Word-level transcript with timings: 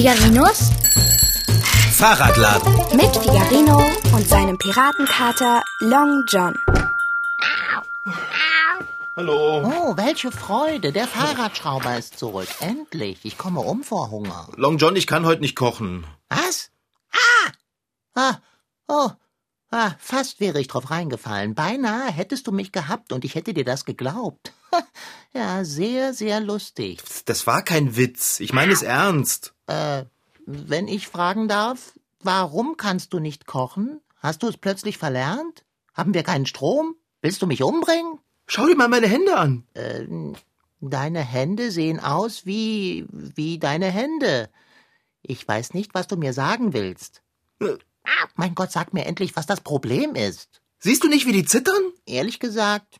Figarinos 0.00 0.70
Fahrradladen. 1.92 2.72
mit 2.96 3.14
Figarino 3.14 3.84
und 4.14 4.26
seinem 4.26 4.56
Piratenkater 4.56 5.62
Long 5.80 6.24
John. 6.26 6.54
Hallo. 9.14 9.62
Oh, 9.62 9.96
welche 9.98 10.32
Freude. 10.32 10.92
Der 10.92 11.06
Fahrradschrauber 11.06 11.98
ist 11.98 12.18
zurück. 12.18 12.48
Endlich. 12.60 13.18
Ich 13.24 13.36
komme 13.36 13.60
um 13.60 13.82
vor 13.82 14.10
Hunger. 14.10 14.48
Long 14.56 14.78
John, 14.78 14.96
ich 14.96 15.06
kann 15.06 15.26
heute 15.26 15.42
nicht 15.42 15.54
kochen. 15.54 16.06
Was? 16.30 16.70
Ah! 17.12 17.50
Ah, 18.14 18.38
oh. 18.88 19.10
Ah, 19.70 19.96
fast 19.98 20.40
wäre 20.40 20.62
ich 20.62 20.68
drauf 20.68 20.90
reingefallen. 20.90 21.54
Beinahe 21.54 22.10
hättest 22.10 22.46
du 22.46 22.52
mich 22.52 22.72
gehabt 22.72 23.12
und 23.12 23.26
ich 23.26 23.34
hätte 23.34 23.52
dir 23.52 23.66
das 23.66 23.84
geglaubt. 23.84 24.54
ja, 25.34 25.62
sehr, 25.62 26.14
sehr 26.14 26.40
lustig. 26.40 27.02
Das 27.26 27.46
war 27.46 27.60
kein 27.62 27.96
Witz. 27.96 28.40
Ich 28.40 28.54
meine 28.54 28.72
es 28.72 28.80
ernst. 28.80 29.52
Äh, 29.70 30.04
wenn 30.46 30.88
ich 30.88 31.06
fragen 31.06 31.46
darf, 31.48 31.92
warum 32.22 32.76
kannst 32.76 33.12
du 33.12 33.20
nicht 33.20 33.46
kochen? 33.46 34.00
Hast 34.16 34.42
du 34.42 34.48
es 34.48 34.56
plötzlich 34.56 34.98
verlernt? 34.98 35.64
Haben 35.94 36.14
wir 36.14 36.22
keinen 36.22 36.46
Strom? 36.46 36.96
Willst 37.22 37.40
du 37.42 37.46
mich 37.46 37.62
umbringen? 37.62 38.18
Schau 38.46 38.66
dir 38.66 38.76
mal 38.76 38.88
meine 38.88 39.06
Hände 39.06 39.36
an. 39.36 39.64
Äh, 39.74 40.06
deine 40.80 41.20
Hände 41.20 41.70
sehen 41.70 42.00
aus 42.00 42.46
wie, 42.46 43.06
wie 43.12 43.58
deine 43.58 43.86
Hände. 43.90 44.48
Ich 45.22 45.46
weiß 45.46 45.74
nicht, 45.74 45.94
was 45.94 46.08
du 46.08 46.16
mir 46.16 46.32
sagen 46.32 46.72
willst. 46.72 47.22
Äh, 47.60 47.76
Mein 48.34 48.54
Gott, 48.54 48.72
sag 48.72 48.92
mir 48.92 49.06
endlich, 49.06 49.36
was 49.36 49.46
das 49.46 49.60
Problem 49.60 50.14
ist. 50.14 50.62
Siehst 50.78 51.04
du 51.04 51.08
nicht, 51.08 51.26
wie 51.26 51.32
die 51.32 51.44
zittern? 51.44 51.89
Ehrlich 52.10 52.40
gesagt. 52.40 52.96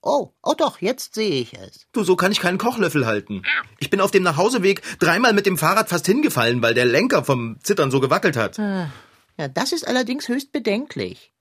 Oh, 0.00 0.32
oh 0.42 0.54
doch, 0.56 0.80
jetzt 0.80 1.14
sehe 1.14 1.40
ich 1.40 1.54
es. 1.54 1.86
Du, 1.92 2.04
so 2.04 2.16
kann 2.16 2.32
ich 2.32 2.40
keinen 2.40 2.58
Kochlöffel 2.58 3.06
halten. 3.06 3.42
Ich 3.78 3.90
bin 3.90 4.00
auf 4.00 4.10
dem 4.10 4.22
Nachhauseweg 4.22 4.82
dreimal 4.98 5.32
mit 5.32 5.46
dem 5.46 5.58
Fahrrad 5.58 5.88
fast 5.88 6.06
hingefallen, 6.06 6.62
weil 6.62 6.74
der 6.74 6.84
Lenker 6.84 7.24
vom 7.24 7.58
Zittern 7.62 7.90
so 7.90 8.00
gewackelt 8.00 8.36
hat. 8.36 8.58
Ja, 8.58 9.48
das 9.48 9.72
ist 9.72 9.86
allerdings 9.86 10.28
höchst 10.28 10.52
bedenklich. 10.52 11.32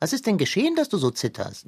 Was 0.00 0.12
ist 0.12 0.26
denn 0.26 0.38
geschehen, 0.38 0.76
dass 0.76 0.88
du 0.88 0.98
so 0.98 1.10
zitterst? 1.10 1.66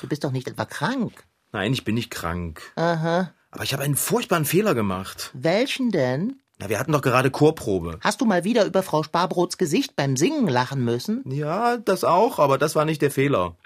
Du 0.00 0.08
bist 0.08 0.24
doch 0.24 0.32
nicht 0.32 0.48
etwa 0.48 0.64
krank. 0.64 1.24
Nein, 1.52 1.72
ich 1.72 1.84
bin 1.84 1.94
nicht 1.94 2.10
krank. 2.10 2.62
Aha. 2.76 3.32
Aber 3.50 3.64
ich 3.64 3.72
habe 3.72 3.82
einen 3.82 3.96
furchtbaren 3.96 4.44
Fehler 4.44 4.74
gemacht. 4.74 5.30
Welchen 5.34 5.90
denn? 5.90 6.40
Na, 6.58 6.68
wir 6.68 6.78
hatten 6.78 6.92
doch 6.92 7.02
gerade 7.02 7.30
Chorprobe. 7.30 7.98
Hast 8.00 8.20
du 8.20 8.24
mal 8.24 8.44
wieder 8.44 8.64
über 8.64 8.82
Frau 8.82 9.02
Sparbrots 9.02 9.58
Gesicht 9.58 9.96
beim 9.96 10.16
Singen 10.16 10.48
lachen 10.48 10.84
müssen? 10.84 11.22
Ja, 11.26 11.76
das 11.76 12.04
auch, 12.04 12.38
aber 12.38 12.56
das 12.56 12.76
war 12.76 12.84
nicht 12.84 13.02
der 13.02 13.10
Fehler. 13.10 13.56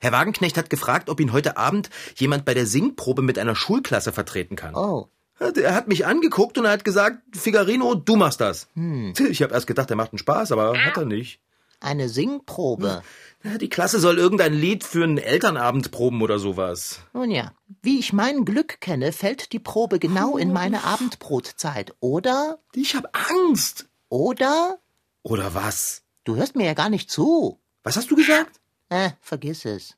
Herr 0.00 0.12
Wagenknecht 0.12 0.56
hat 0.56 0.70
gefragt, 0.70 1.08
ob 1.10 1.20
ihn 1.20 1.32
heute 1.32 1.56
Abend 1.56 1.90
jemand 2.16 2.44
bei 2.44 2.54
der 2.54 2.66
Singprobe 2.66 3.22
mit 3.22 3.38
einer 3.38 3.54
Schulklasse 3.54 4.12
vertreten 4.12 4.56
kann. 4.56 4.74
Oh. 4.74 5.08
Er 5.38 5.74
hat 5.74 5.88
mich 5.88 6.04
angeguckt 6.06 6.58
und 6.58 6.64
er 6.66 6.72
hat 6.72 6.84
gesagt, 6.84 7.18
Figarino, 7.34 7.94
du 7.94 8.16
machst 8.16 8.40
das. 8.40 8.68
Ich 8.74 9.42
habe 9.42 9.54
erst 9.54 9.66
gedacht, 9.66 9.88
er 9.90 9.96
macht 9.96 10.12
einen 10.12 10.18
Spaß, 10.18 10.52
aber 10.52 10.76
hat 10.78 10.96
er 10.96 11.04
nicht. 11.06 11.40
Eine 11.80 12.10
Singprobe. 12.10 13.02
Ja, 13.42 13.56
Die 13.56 13.70
Klasse 13.70 14.00
soll 14.00 14.18
irgendein 14.18 14.52
Lied 14.52 14.84
für 14.84 15.02
einen 15.02 15.16
Elternabend 15.16 15.90
proben 15.90 16.20
oder 16.20 16.38
sowas. 16.38 17.00
Nun 17.14 17.30
ja, 17.30 17.52
wie 17.80 17.98
ich 17.98 18.12
mein 18.12 18.44
Glück 18.44 18.82
kenne, 18.82 19.12
fällt 19.12 19.52
die 19.52 19.58
Probe 19.58 19.98
genau 19.98 20.36
in 20.36 20.52
meine 20.52 20.84
Abendbrotzeit. 20.84 21.94
Oder? 22.00 22.58
Ich 22.74 22.94
hab 22.94 23.16
Angst. 23.30 23.86
Oder? 24.10 24.78
Oder 25.22 25.54
was? 25.54 26.02
Du 26.24 26.36
hörst 26.36 26.54
mir 26.54 26.66
ja 26.66 26.74
gar 26.74 26.90
nicht 26.90 27.10
zu. 27.10 27.58
Was 27.82 27.96
hast 27.96 28.10
du 28.10 28.16
gesagt? 28.16 28.60
Äh, 28.90 29.10
vergiss 29.20 29.64
es. 29.64 29.96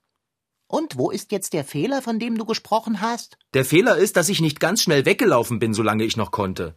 Und 0.68 0.96
wo 0.96 1.10
ist 1.10 1.32
jetzt 1.32 1.52
der 1.52 1.64
Fehler, 1.64 2.00
von 2.00 2.18
dem 2.18 2.38
du 2.38 2.46
gesprochen 2.46 3.02
hast? 3.02 3.36
Der 3.52 3.64
Fehler 3.64 3.96
ist, 3.96 4.16
dass 4.16 4.30
ich 4.30 4.40
nicht 4.40 4.60
ganz 4.60 4.82
schnell 4.82 5.04
weggelaufen 5.04 5.58
bin, 5.58 5.74
solange 5.74 6.04
ich 6.04 6.16
noch 6.16 6.30
konnte. 6.30 6.76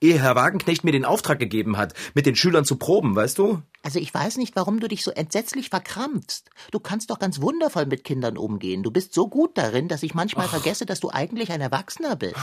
Ehe 0.00 0.20
Herr 0.20 0.36
Wagenknecht 0.36 0.84
mir 0.84 0.92
den 0.92 1.06
Auftrag 1.06 1.38
gegeben 1.38 1.78
hat, 1.78 1.94
mit 2.14 2.26
den 2.26 2.36
Schülern 2.36 2.66
zu 2.66 2.76
proben, 2.76 3.16
weißt 3.16 3.38
du? 3.38 3.62
Also 3.82 3.98
ich 3.98 4.12
weiß 4.12 4.36
nicht, 4.36 4.56
warum 4.56 4.80
du 4.80 4.88
dich 4.88 5.02
so 5.02 5.10
entsetzlich 5.10 5.70
verkrampfst. 5.70 6.50
Du 6.70 6.80
kannst 6.80 7.10
doch 7.10 7.18
ganz 7.18 7.40
wundervoll 7.40 7.86
mit 7.86 8.04
Kindern 8.04 8.36
umgehen. 8.36 8.82
Du 8.82 8.90
bist 8.90 9.14
so 9.14 9.28
gut 9.28 9.56
darin, 9.56 9.88
dass 9.88 10.02
ich 10.02 10.14
manchmal 10.14 10.48
vergesse, 10.48 10.84
dass 10.84 11.00
du 11.00 11.10
eigentlich 11.10 11.50
ein 11.50 11.60
Erwachsener 11.62 12.16
bist. 12.16 12.36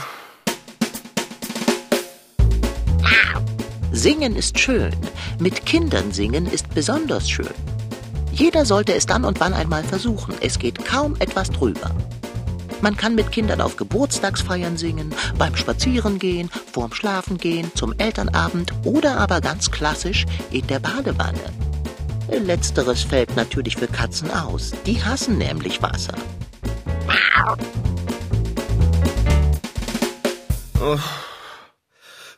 Singen 3.92 4.36
ist 4.36 4.58
schön. 4.58 4.94
Mit 5.40 5.64
Kindern 5.64 6.12
singen 6.12 6.46
ist 6.46 6.72
besonders 6.74 7.28
schön. 7.30 7.77
Jeder 8.38 8.64
sollte 8.64 8.94
es 8.94 9.04
dann 9.04 9.24
und 9.24 9.40
wann 9.40 9.52
einmal 9.52 9.82
versuchen. 9.82 10.32
Es 10.40 10.60
geht 10.60 10.84
kaum 10.84 11.16
etwas 11.18 11.50
drüber. 11.50 11.90
Man 12.80 12.96
kann 12.96 13.16
mit 13.16 13.32
Kindern 13.32 13.60
auf 13.60 13.76
Geburtstagsfeiern 13.76 14.76
singen, 14.76 15.12
beim 15.36 15.56
Spazierengehen, 15.56 16.48
vorm 16.72 16.92
Schlafengehen, 16.92 17.72
zum 17.74 17.94
Elternabend 17.98 18.72
oder 18.84 19.18
aber 19.18 19.40
ganz 19.40 19.72
klassisch 19.72 20.24
in 20.52 20.64
der 20.68 20.78
Badewanne. 20.78 21.40
Letzteres 22.30 23.02
fällt 23.02 23.34
natürlich 23.34 23.76
für 23.76 23.88
Katzen 23.88 24.30
aus. 24.30 24.70
Die 24.86 25.02
hassen 25.02 25.38
nämlich 25.38 25.82
Wasser. 25.82 26.14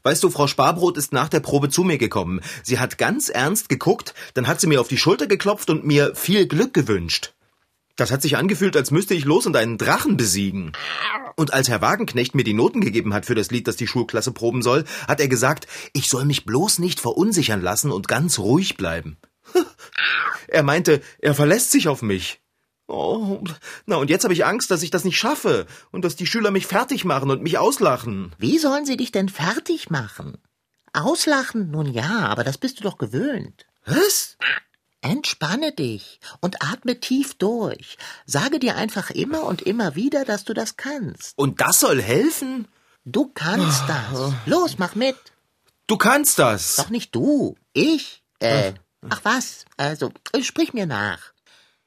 Weißt 0.03 0.23
du, 0.23 0.31
Frau 0.31 0.47
Sparbrot 0.47 0.97
ist 0.97 1.13
nach 1.13 1.29
der 1.29 1.41
Probe 1.41 1.69
zu 1.69 1.85
mir 1.85 1.99
gekommen. 1.99 2.41
Sie 2.63 2.79
hat 2.79 2.99
ganz 2.99 3.29
ernst 3.29 3.69
geguckt, 3.69 4.15
dann 4.35 4.47
hat 4.47 4.61
sie 4.61 4.67
mir 4.67 4.81
auf 4.81 4.89
die 4.89 4.99
Schulter 4.99 5.27
geklopft 5.27 5.71
und 5.71 5.85
mir 5.85 6.15
viel 6.15 6.47
Glück 6.47 6.73
gewünscht. 6.73 7.35
Das 7.97 8.11
hat 8.11 8.23
sich 8.23 8.39
angefühlt, 8.39 8.77
als 8.77 8.91
müsste 8.91 9.13
ich 9.13 9.27
los 9.27 9.47
und 9.47 9.57
einen 9.57 9.77
Drachen 9.77 10.17
besiegen. 10.17 10.73
Und 11.37 11.53
als 11.53 11.69
Herr 11.69 11.83
Wagenknecht 11.83 12.35
mir 12.35 12.45
die 12.45 12.55
Noten 12.55 12.81
gegeben 12.81 13.13
hat 13.13 13.27
für 13.27 13.35
das 13.35 13.51
Lied, 13.51 13.69
das 13.69 13.77
die 13.77 13.87
Schulklasse 13.87 14.33
proben 14.33 14.63
soll, 14.63 14.85
hat 15.07 15.21
er 15.21 15.29
gesagt, 15.29 15.67
ich 15.93 16.09
soll 16.09 16.25
mich 16.25 16.47
bloß 16.47 16.79
nicht 16.79 16.99
verunsichern 16.99 17.61
lassen 17.61 17.93
und 17.93 18.09
ganz 18.09 18.39
ruhig 18.39 18.77
bleiben. 18.77 19.19
Er 20.53 20.65
meinte, 20.65 21.01
er 21.21 21.37
verlässt 21.37 21.71
sich 21.71 21.87
auf 21.87 22.03
mich. 22.03 22.41
Oh, 22.91 23.41
na 23.87 23.97
und 23.97 24.11
jetzt 24.11 24.25
habe 24.25 24.35
ich 24.35 24.45
Angst, 24.45 24.71
dass 24.71 24.83
ich 24.83 24.91
das 24.91 25.05
nicht 25.05 25.17
schaffe 25.17 25.67
und 25.93 26.05
dass 26.05 26.17
die 26.17 26.27
Schüler 26.27 26.51
mich 26.51 26.67
fertig 26.67 27.05
machen 27.05 27.31
und 27.31 27.43
mich 27.43 27.57
auslachen. 27.57 28.35
Wie 28.39 28.59
sollen 28.59 28.85
sie 28.85 28.97
dich 28.97 29.13
denn 29.13 29.29
fertig 29.29 29.91
machen? 29.91 30.39
Auslachen? 30.93 31.71
Nun 31.71 31.87
ja, 31.87 32.27
aber 32.27 32.43
das 32.43 32.59
bist 32.59 32.81
du 32.81 32.83
doch 32.83 32.99
gewöhnt. 32.99 33.67
Was? 33.87 34.37
Entspanne 35.03 35.73
dich 35.73 36.21
und 36.41 36.63
atme 36.63 36.99
tief 36.99 37.35
durch. 37.35 37.97
Sage 38.27 38.59
dir 38.59 38.77
einfach 38.77 39.11
immer 39.11 39.45
und 39.45 39.63
immer 39.63 39.95
wieder, 39.95 40.25
dass 40.25 40.45
du 40.45 40.53
das 40.53 40.77
kannst. 40.77 41.39
Und 41.39 41.61
das 41.61 41.81
soll 41.81 42.03
helfen? 42.03 42.67
Du 43.05 43.29
kannst 43.29 43.83
das. 43.89 44.33
Los, 44.47 44.79
mach 44.79 44.95
mit. 44.95 45.17
Du 45.87 45.97
kannst 45.97 46.39
das. 46.39 46.77
Doch 46.77 46.91
nicht 46.91 47.15
du. 47.15 47.57
Ich. 47.73 48.23
Äh, 48.41 48.75
ach 49.09 49.21
was. 49.23 49.65
Also, 49.77 50.13
sprich 50.43 50.75
mir 50.75 50.87
nach. 50.87 51.33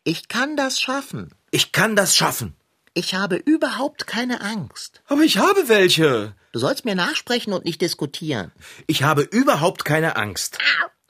Ich 0.04 0.28
kann 0.28 0.58
das 0.58 0.82
schaffen. 0.82 1.34
Ich 1.52 1.72
kann 1.72 1.96
das 1.96 2.16
schaffen. 2.16 2.56
Ich 2.94 3.16
habe 3.16 3.38
überhaupt 3.38 4.06
keine 4.06 4.42
Angst. 4.42 5.02
Aber 5.08 5.22
ich 5.22 5.38
habe 5.38 5.68
welche. 5.68 6.36
Du 6.52 6.60
sollst 6.60 6.86
mir 6.86 6.96
nachsprechen 6.96 7.54
und 7.54 7.66
nicht 7.66 7.82
diskutieren. 7.82 8.52
Ich 8.86 9.04
habe 9.04 9.24
überhaupt 9.24 9.86
keine 9.86 10.16
Angst. 10.16 10.58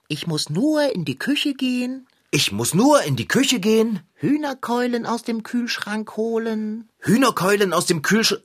Ich 0.08 0.28
muss 0.28 0.50
nur 0.50 0.94
in 0.94 1.06
die 1.06 1.18
Küche 1.18 1.54
gehen, 1.54 2.08
Ich 2.32 2.52
muss 2.52 2.74
nur 2.74 3.04
in 3.04 3.16
die 3.16 3.28
Küche 3.28 3.60
gehen, 3.60 4.00
Hühnerkeulen 4.16 5.06
aus 5.06 5.24
dem 5.24 5.44
Kühlschrank 5.44 6.16
holen, 6.18 6.90
Hühnerkeulen 7.00 7.74
aus 7.74 7.86
dem 7.86 8.02
Kühlschrank. 8.02 8.44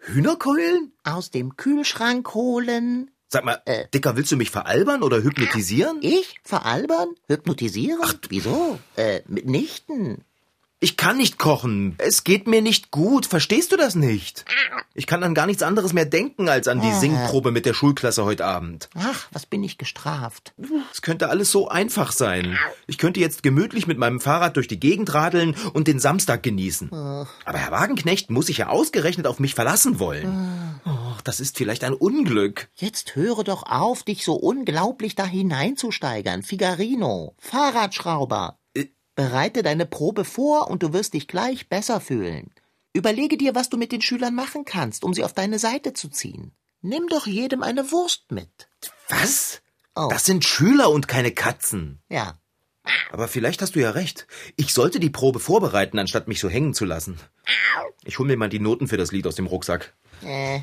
Hühnerkeulen? 0.00 0.92
aus 1.04 1.30
dem 1.30 1.56
Kühlschrank 1.56 2.34
holen. 2.34 3.10
Sag 3.30 3.44
mal, 3.44 3.60
Dicker, 3.92 4.16
willst 4.16 4.32
du 4.32 4.36
mich 4.36 4.50
veralbern 4.50 5.02
oder 5.02 5.22
hypnotisieren? 5.22 5.98
Ich? 6.00 6.36
Veralbern? 6.44 7.08
Hypnotisieren? 7.26 8.00
Wieso? 8.30 8.78
Äh, 8.96 9.20
mitnichten. 9.26 10.24
Ich 10.80 10.96
kann 10.96 11.16
nicht 11.16 11.38
kochen. 11.38 11.96
Es 11.98 12.22
geht 12.22 12.46
mir 12.46 12.62
nicht 12.62 12.92
gut. 12.92 13.26
Verstehst 13.26 13.72
du 13.72 13.76
das 13.76 13.96
nicht? 13.96 14.44
Ich 14.94 15.08
kann 15.08 15.24
an 15.24 15.34
gar 15.34 15.46
nichts 15.46 15.64
anderes 15.64 15.92
mehr 15.92 16.04
denken 16.04 16.48
als 16.48 16.68
an 16.68 16.80
die 16.80 16.92
Singprobe 16.92 17.50
mit 17.50 17.66
der 17.66 17.74
Schulklasse 17.74 18.24
heute 18.24 18.44
Abend. 18.44 18.88
Ach, 18.94 19.26
was 19.32 19.44
bin 19.44 19.64
ich 19.64 19.76
gestraft. 19.76 20.54
Es 20.92 21.02
könnte 21.02 21.30
alles 21.30 21.50
so 21.50 21.68
einfach 21.68 22.12
sein. 22.12 22.56
Ich 22.86 22.96
könnte 22.96 23.18
jetzt 23.18 23.42
gemütlich 23.42 23.88
mit 23.88 23.98
meinem 23.98 24.20
Fahrrad 24.20 24.54
durch 24.54 24.68
die 24.68 24.78
Gegend 24.78 25.12
radeln 25.14 25.56
und 25.72 25.88
den 25.88 25.98
Samstag 25.98 26.44
genießen. 26.44 26.92
Aber 26.92 27.58
Herr 27.58 27.72
Wagenknecht 27.72 28.30
muss 28.30 28.46
sich 28.46 28.58
ja 28.58 28.68
ausgerechnet 28.68 29.26
auf 29.26 29.40
mich 29.40 29.56
verlassen 29.56 29.98
wollen. 29.98 30.78
Oh, 30.86 30.90
das 31.24 31.40
ist 31.40 31.58
vielleicht 31.58 31.82
ein 31.82 31.94
Unglück. 31.94 32.68
Jetzt 32.76 33.16
höre 33.16 33.42
doch 33.42 33.64
auf, 33.64 34.04
dich 34.04 34.24
so 34.24 34.34
unglaublich 34.34 35.16
da 35.16 35.26
hineinzusteigern. 35.26 36.44
Figarino, 36.44 37.34
Fahrradschrauber. 37.40 38.58
Bereite 39.18 39.64
deine 39.64 39.84
Probe 39.84 40.24
vor 40.24 40.70
und 40.70 40.84
du 40.84 40.92
wirst 40.92 41.12
dich 41.14 41.26
gleich 41.26 41.68
besser 41.68 42.00
fühlen. 42.00 42.52
Überlege 42.92 43.36
dir, 43.36 43.56
was 43.56 43.68
du 43.68 43.76
mit 43.76 43.90
den 43.90 44.00
Schülern 44.00 44.32
machen 44.32 44.64
kannst, 44.64 45.02
um 45.02 45.12
sie 45.12 45.24
auf 45.24 45.32
deine 45.32 45.58
Seite 45.58 45.92
zu 45.92 46.08
ziehen. 46.08 46.52
Nimm 46.82 47.08
doch 47.08 47.26
jedem 47.26 47.64
eine 47.64 47.90
Wurst 47.90 48.30
mit. 48.30 48.68
Was? 49.08 49.60
Oh. 49.96 50.06
Das 50.08 50.24
sind 50.24 50.44
Schüler 50.44 50.90
und 50.90 51.08
keine 51.08 51.32
Katzen. 51.32 52.00
Ja. 52.08 52.38
Aber 53.10 53.26
vielleicht 53.26 53.60
hast 53.60 53.74
du 53.74 53.80
ja 53.80 53.90
recht. 53.90 54.28
Ich 54.54 54.72
sollte 54.72 55.00
die 55.00 55.10
Probe 55.10 55.40
vorbereiten, 55.40 55.98
anstatt 55.98 56.28
mich 56.28 56.38
so 56.38 56.48
hängen 56.48 56.72
zu 56.72 56.84
lassen. 56.84 57.18
Ich 58.04 58.20
hol 58.20 58.26
mir 58.28 58.36
mal 58.36 58.48
die 58.48 58.60
Noten 58.60 58.86
für 58.86 58.98
das 58.98 59.10
Lied 59.10 59.26
aus 59.26 59.34
dem 59.34 59.48
Rucksack. 59.48 59.94
Äh, 60.22 60.60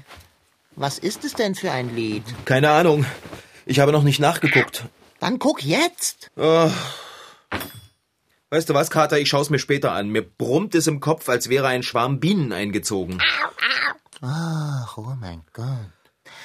Was 0.78 0.98
ist 0.98 1.25
es 1.25 1.34
denn 1.34 1.56
für 1.56 1.72
ein 1.74 1.94
Lied? 1.94 2.24
Keine 2.46 2.69
Ahnung. 2.69 3.06
Ich 3.66 3.80
habe 3.81 3.92
noch 3.92 4.04
nicht 4.04 4.22
nachgeguckt. 4.22 4.86
Dann 5.19 5.40
guck 5.40 5.62
jetzt. 5.62 6.31
Oh. 6.38 6.72
Weißt 8.56 8.69
du 8.69 8.74
was, 8.74 8.90
Kater? 8.90 9.19
Ich 9.19 9.28
schaue 9.28 9.42
es 9.42 9.50
mir 9.50 9.60
später 9.60 9.92
an. 9.92 10.07
Mir 10.07 10.22
brummt 10.22 10.75
es 10.75 10.88
im 10.88 11.02
Kopf, 11.02 11.28
als 11.28 11.50
wäre 11.50 11.68
ein 11.68 11.84
Schwarm 11.84 12.22
Bienen 12.22 12.54
eingezogen. 12.54 13.22
Ach, 14.22 14.98
oh 14.98 15.13
mein 15.19 15.42
Gott. 15.52 15.92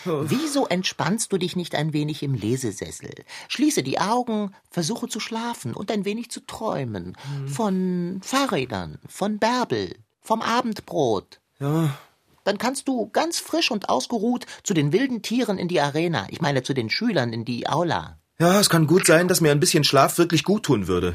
Wieso 0.05 0.67
entspannst 0.67 1.33
du 1.33 1.39
dich 1.39 1.55
nicht 1.55 1.77
ein 1.77 1.93
wenig 1.93 2.25
im 2.25 2.35
Lesesessel? 2.35 3.15
Schließe 3.47 3.85
die 3.85 4.01
Augen, 4.01 4.53
versuche 4.73 5.07
zu 5.07 5.21
schlafen 5.21 5.73
und 5.73 5.89
ein 5.93 6.05
wenig 6.05 6.33
zu 6.33 6.41
träumen. 6.41 7.17
Von 7.47 8.21
Fahrrädern, 8.25 8.99
von 9.07 9.39
Bärbel, 9.39 9.95
vom 10.21 10.43
Abendbrot. 10.43 11.39
Ja, 11.61 11.97
Dann 12.43 12.59
kannst 12.59 12.89
du 12.89 13.09
ganz 13.11 13.39
frisch 13.39 13.71
und 13.71 13.89
ausgeruht 13.89 14.47
zu 14.65 14.75
den 14.75 14.93
wilden 14.93 15.23
Tieren 15.23 15.59
in 15.59 15.69
die 15.69 15.81
Arena, 15.81 16.27
ich 16.31 16.41
meine 16.41 16.65
zu 16.65 16.75
den 16.75 16.91
Schülern 16.91 17.33
in 17.33 17.45
die 17.45 17.69
Aula. 17.69 18.19
ja, 18.41 18.59
es 18.59 18.69
kann 18.69 18.89
gut 18.89 19.07
sein, 19.07 19.29
dass 19.29 19.41
mir 19.41 19.53
ein 19.53 19.61
bisschen 19.61 19.85
Schlaf 19.85 20.19
wirklich 20.19 20.43
gut 20.43 20.65
tun 20.65 20.89
würde. 20.89 21.15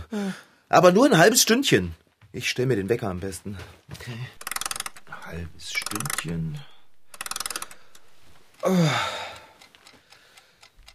Aber 0.76 0.92
nur 0.92 1.06
ein 1.06 1.18
halbes 1.18 1.42
Stündchen. 1.42 1.96
Ich 2.34 2.50
stelle 2.50 2.68
mir 2.68 2.76
den 2.76 2.90
Wecker 2.90 3.08
am 3.08 3.22
besten. 3.22 3.58
Okay. 3.94 4.12
Ein 5.08 5.26
halbes 5.26 5.72
Stündchen. 5.72 6.60
Oh. 8.62 8.90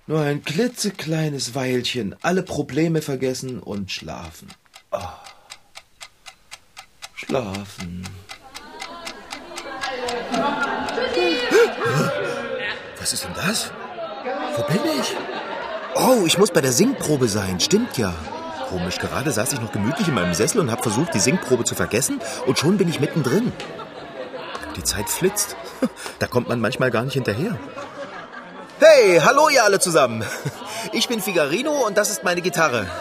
Nur 0.07 0.21
ein 0.21 0.45
klitzekleines 0.45 1.55
Weilchen. 1.55 2.15
Alle 2.21 2.43
Probleme 2.43 3.01
vergessen 3.01 3.59
und 3.59 3.91
schlafen. 3.91 4.49
Oh. 4.91 4.99
Schlafen. 7.15 8.07
Was 12.99 13.15
ist 13.15 13.25
denn 13.25 13.33
das? 13.35 13.73
Wo 14.57 14.63
bin 14.65 14.83
ich? 15.01 15.17
Oh, 15.95 16.27
ich 16.27 16.37
muss 16.37 16.51
bei 16.51 16.61
der 16.61 16.73
Singprobe 16.73 17.29
sein. 17.29 17.59
Stimmt 17.61 17.97
ja. 17.97 18.15
Komisch, 18.71 18.99
gerade 18.99 19.33
saß 19.33 19.53
ich 19.53 19.61
noch 19.61 19.73
gemütlich 19.73 20.07
in 20.07 20.15
meinem 20.15 20.33
Sessel 20.33 20.61
und 20.61 20.71
habe 20.71 20.81
versucht, 20.81 21.13
die 21.13 21.19
Singprobe 21.19 21.65
zu 21.65 21.75
vergessen 21.75 22.21
und 22.47 22.57
schon 22.57 22.79
bin 22.79 22.89
ich 22.89 23.01
mittendrin. 23.01 23.53
Die 24.77 24.85
Zeit 24.85 25.11
flitzt. 25.11 25.57
Da 26.21 26.27
kommt 26.27 26.49
man 26.49 26.61
manchmal 26.61 26.91
gar 26.91 27.03
nicht 27.03 27.15
hinterher. 27.15 27.57
Hey, 28.79 29.21
hallo 29.25 29.49
ihr 29.49 29.65
alle 29.65 29.81
zusammen. 29.81 30.25
Ich 30.93 31.09
bin 31.09 31.21
Figarino 31.21 31.73
und 31.87 31.99
das 31.99 32.11
ist 32.11 32.23
meine 32.23 32.41
Gitarre. 32.41 32.87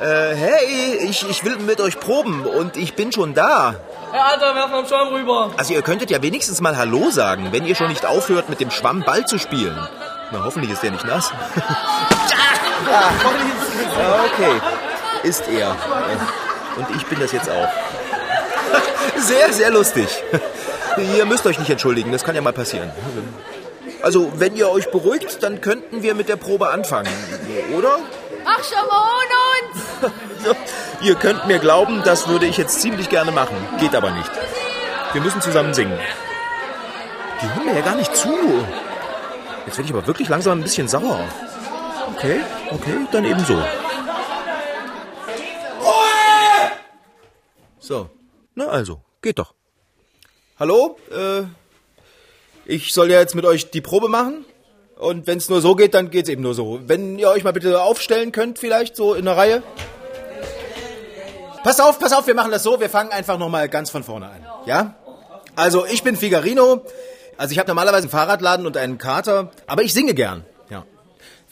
Äh, 0.00 0.34
hey, 0.34 0.98
ich, 1.08 1.28
ich 1.30 1.44
will 1.44 1.56
mit 1.58 1.80
euch 1.80 2.00
proben 2.00 2.44
und 2.44 2.76
ich 2.76 2.96
bin 2.96 3.12
schon 3.12 3.32
da. 3.32 3.76
Hey, 4.10 4.20
Alter, 4.20 4.52
werf 4.56 4.68
mal 4.68 4.78
einen 4.78 4.88
Schwamm 4.88 5.14
rüber. 5.14 5.52
Also 5.56 5.72
ihr 5.72 5.82
könntet 5.82 6.10
ja 6.10 6.20
wenigstens 6.20 6.60
mal 6.60 6.76
Hallo 6.76 7.10
sagen, 7.10 7.52
wenn 7.52 7.64
ihr 7.64 7.76
schon 7.76 7.90
nicht 7.90 8.04
aufhört, 8.04 8.48
mit 8.48 8.60
dem 8.60 8.72
Schwamm 8.72 9.04
Ball 9.04 9.24
zu 9.24 9.38
spielen. 9.38 9.78
Na, 10.32 10.42
hoffentlich 10.42 10.72
ist 10.72 10.82
der 10.82 10.90
nicht 10.90 11.04
nass. 11.04 11.30
Ja, 12.90 13.12
okay, 14.32 14.60
ist 15.22 15.48
er. 15.48 15.76
Und 16.76 16.96
ich 16.96 17.06
bin 17.06 17.20
das 17.20 17.32
jetzt 17.32 17.48
auch. 17.50 17.68
Sehr, 19.16 19.52
sehr 19.52 19.70
lustig. 19.70 20.08
Ihr 21.16 21.24
müsst 21.24 21.46
euch 21.46 21.58
nicht 21.58 21.70
entschuldigen, 21.70 22.12
das 22.12 22.24
kann 22.24 22.34
ja 22.34 22.40
mal 22.40 22.52
passieren. 22.52 22.90
Also, 24.02 24.32
wenn 24.36 24.54
ihr 24.54 24.70
euch 24.70 24.90
beruhigt, 24.90 25.42
dann 25.42 25.60
könnten 25.60 26.02
wir 26.02 26.14
mit 26.14 26.28
der 26.28 26.36
Probe 26.36 26.68
anfangen, 26.68 27.10
oder? 27.76 27.98
Ach, 28.44 28.62
schon 28.62 28.86
mal 28.86 29.02
ohne 29.16 30.12
uns! 30.12 30.56
Ihr 31.00 31.14
könnt 31.14 31.46
mir 31.46 31.58
glauben, 31.58 32.02
das 32.04 32.28
würde 32.28 32.46
ich 32.46 32.58
jetzt 32.58 32.80
ziemlich 32.80 33.08
gerne 33.08 33.32
machen. 33.32 33.56
Geht 33.80 33.94
aber 33.94 34.10
nicht. 34.10 34.30
Wir 35.12 35.22
müssen 35.22 35.40
zusammen 35.40 35.72
singen. 35.72 35.98
Die 37.40 37.54
hören 37.54 37.66
mir 37.66 37.74
ja 37.74 37.80
gar 37.80 37.94
nicht 37.94 38.14
zu. 38.14 38.36
Jetzt 39.66 39.78
werde 39.78 39.88
ich 39.88 39.94
aber 39.94 40.06
wirklich 40.06 40.28
langsam 40.28 40.58
ein 40.58 40.62
bisschen 40.62 40.88
sauer. 40.88 41.20
Okay, 42.08 42.40
okay, 42.70 43.06
dann 43.12 43.24
eben 43.24 43.44
so. 43.44 43.62
So, 47.80 48.08
na 48.54 48.66
also, 48.66 49.00
geht 49.20 49.38
doch. 49.38 49.54
Hallo, 50.58 50.96
äh, 51.10 51.42
ich 52.64 52.94
soll 52.94 53.10
ja 53.10 53.20
jetzt 53.20 53.34
mit 53.34 53.44
euch 53.44 53.70
die 53.70 53.80
Probe 53.80 54.08
machen. 54.08 54.44
Und 54.96 55.26
wenn 55.26 55.38
es 55.38 55.48
nur 55.48 55.60
so 55.60 55.74
geht, 55.74 55.92
dann 55.92 56.10
geht's 56.10 56.28
eben 56.28 56.42
nur 56.42 56.54
so. 56.54 56.80
Wenn 56.86 57.18
ihr 57.18 57.28
euch 57.28 57.44
mal 57.44 57.52
bitte 57.52 57.82
aufstellen 57.82 58.32
könnt, 58.32 58.58
vielleicht 58.58 58.96
so 58.96 59.14
in 59.14 59.24
der 59.24 59.36
Reihe. 59.36 59.62
Pass 61.62 61.80
auf, 61.80 61.98
pass 61.98 62.12
auf, 62.12 62.26
wir 62.26 62.34
machen 62.34 62.52
das 62.52 62.62
so. 62.62 62.80
Wir 62.80 62.88
fangen 62.88 63.10
einfach 63.12 63.38
nochmal 63.38 63.68
ganz 63.68 63.90
von 63.90 64.04
vorne 64.04 64.26
an. 64.26 64.46
Ja? 64.66 64.94
Also, 65.56 65.84
ich 65.84 66.02
bin 66.02 66.16
Figarino. 66.16 66.84
Also, 67.36 67.52
ich 67.52 67.58
habe 67.58 67.68
normalerweise 67.68 68.04
einen 68.04 68.10
Fahrradladen 68.10 68.66
und 68.66 68.76
einen 68.76 68.98
Kater, 68.98 69.50
aber 69.66 69.82
ich 69.82 69.92
singe 69.92 70.14
gern. 70.14 70.44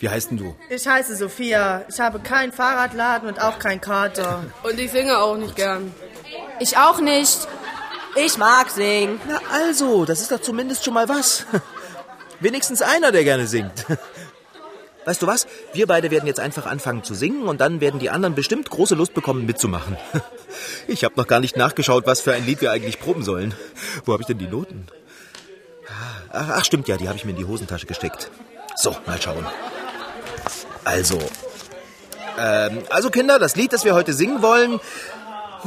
Wie 0.03 0.09
heißt 0.09 0.33
denn 0.33 0.39
du? 0.39 0.57
Ich 0.69 0.85
heiße 0.85 1.15
Sophia. 1.15 1.85
Ich 1.89 2.01
habe 2.01 2.19
keinen 2.19 2.53
Fahrradladen 2.53 3.29
und 3.29 3.41
auch 3.41 3.61
keinen 3.61 3.81
Kater. 3.81 4.45
Und 4.65 4.77
ich 4.81 4.91
singe 4.91 5.17
auch 5.17 5.37
nicht 5.37 5.55
gern. 5.55 5.95
Ich 6.59 6.77
auch 6.77 7.01
nicht. 7.01 7.47
Ich 8.17 8.37
mag 8.37 8.69
singen. 8.71 9.21
Na 9.29 9.39
also, 9.53 10.05
das 10.05 10.21
ist 10.21 10.33
doch 10.33 10.41
zumindest 10.41 10.85
schon 10.85 10.95
mal 10.95 11.09
was. 11.09 11.47
Wenigstens 12.41 12.83
einer, 12.83 13.13
der 13.13 13.23
gerne 13.23 13.47
singt. 13.47 13.87
Weißt 15.05 15.23
du 15.23 15.29
was? 15.29 15.47
Wir 15.73 15.87
beide 15.87 16.11
werden 16.11 16.27
jetzt 16.27 16.41
einfach 16.41 16.67
anfangen 16.67 17.05
zu 17.05 17.15
singen 17.15 17.47
und 17.47 17.61
dann 17.61 17.81
werden 17.81 18.01
die 18.01 18.11
anderen 18.11 18.35
bestimmt 18.35 18.71
große 18.71 18.97
Lust 18.97 19.15
bekommen, 19.15 19.47
mitzumachen. 19.47 19.97
Ich 20.87 21.05
habe 21.05 21.15
noch 21.17 21.29
gar 21.29 21.41
nicht 21.41 21.57
nachgeschaut, 21.57 22.07
was 22.07 22.21
für 22.21 22.35
ein 22.35 22.45
Lied 22.45 22.61
wir 22.61 22.73
eigentlich 22.73 23.01
proben 23.01 23.23
sollen. 23.23 23.55
Wo 24.05 24.13
habe 24.13 24.23
ich 24.23 24.27
denn 24.27 24.39
die 24.39 24.49
Noten? 24.49 24.87
Ach, 26.31 26.51
ach 26.57 26.65
stimmt 26.65 26.89
ja, 26.89 26.97
die 26.97 27.09
habe 27.09 27.17
ich 27.17 27.25
mir 27.25 27.31
in 27.31 27.39
die 27.39 27.47
Hosentasche 27.47 27.87
gesteckt. 27.87 28.31
So, 28.77 28.97
mal 29.07 29.21
schauen. 29.21 29.47
Also, 30.85 31.19
ähm, 32.39 32.83
also 32.91 33.11
Kinder, 33.11 33.39
das 33.39 33.57
Lied, 33.57 33.73
das 33.73 33.85
wir 33.85 33.95
heute 33.95 34.13
singen 34.13 34.43
wollen, 34.43 34.81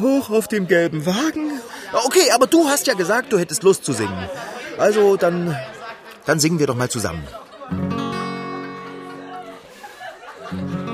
hoch 0.01 0.29
auf 0.29 0.47
dem 0.47 0.67
gelben 0.67 1.05
Wagen. 1.05 1.59
Okay, 1.93 2.31
aber 2.33 2.47
du 2.47 2.67
hast 2.67 2.87
ja 2.87 2.93
gesagt, 2.93 3.31
du 3.31 3.39
hättest 3.39 3.63
Lust 3.63 3.85
zu 3.85 3.93
singen. 3.93 4.29
Also 4.77 5.15
dann, 5.15 5.57
dann 6.25 6.39
singen 6.39 6.59
wir 6.59 6.67
doch 6.67 6.75
mal 6.75 6.89
zusammen. 6.89 7.25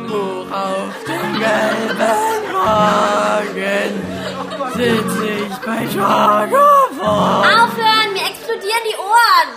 Hoch 0.10 0.52
auf 0.52 1.04
dem 1.08 1.40
gelben 1.40 2.00
Wagen 2.54 4.02
sitz 4.76 5.16
ich 5.24 5.56
bei 5.66 5.88
Schlagerfahrt. 5.92 7.46
Aufhören, 7.46 8.14
mir 8.14 8.26
explodieren 8.30 8.84
die 8.90 8.98
Ohren. 8.98 9.50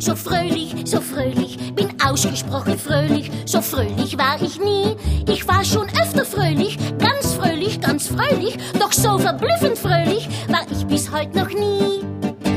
So 0.00 0.16
fröhlich, 0.16 0.74
so 0.84 1.00
fröhlich? 1.00 1.74
Bin 1.74 1.88
ausgesprochen 2.04 2.78
fröhlich, 2.78 3.30
so 3.44 3.60
fröhlich 3.60 4.18
war 4.18 4.40
ich 4.42 4.58
nie. 4.58 4.96
Ich 5.28 5.46
war 5.46 5.64
schon 5.64 5.88
öfter 6.02 6.24
fröhlich, 6.24 6.78
ganz 6.98 7.34
fröhlich, 7.34 7.80
ganz 7.80 8.08
fröhlich. 8.08 8.56
Doch 8.78 8.92
so 8.92 9.18
verblüffend 9.18 9.78
fröhlich 9.78 10.28
war 10.48 10.66
ich 10.70 10.86
bis 10.86 11.12
heute 11.12 11.38
noch 11.38 11.50
nie. 11.50 12.00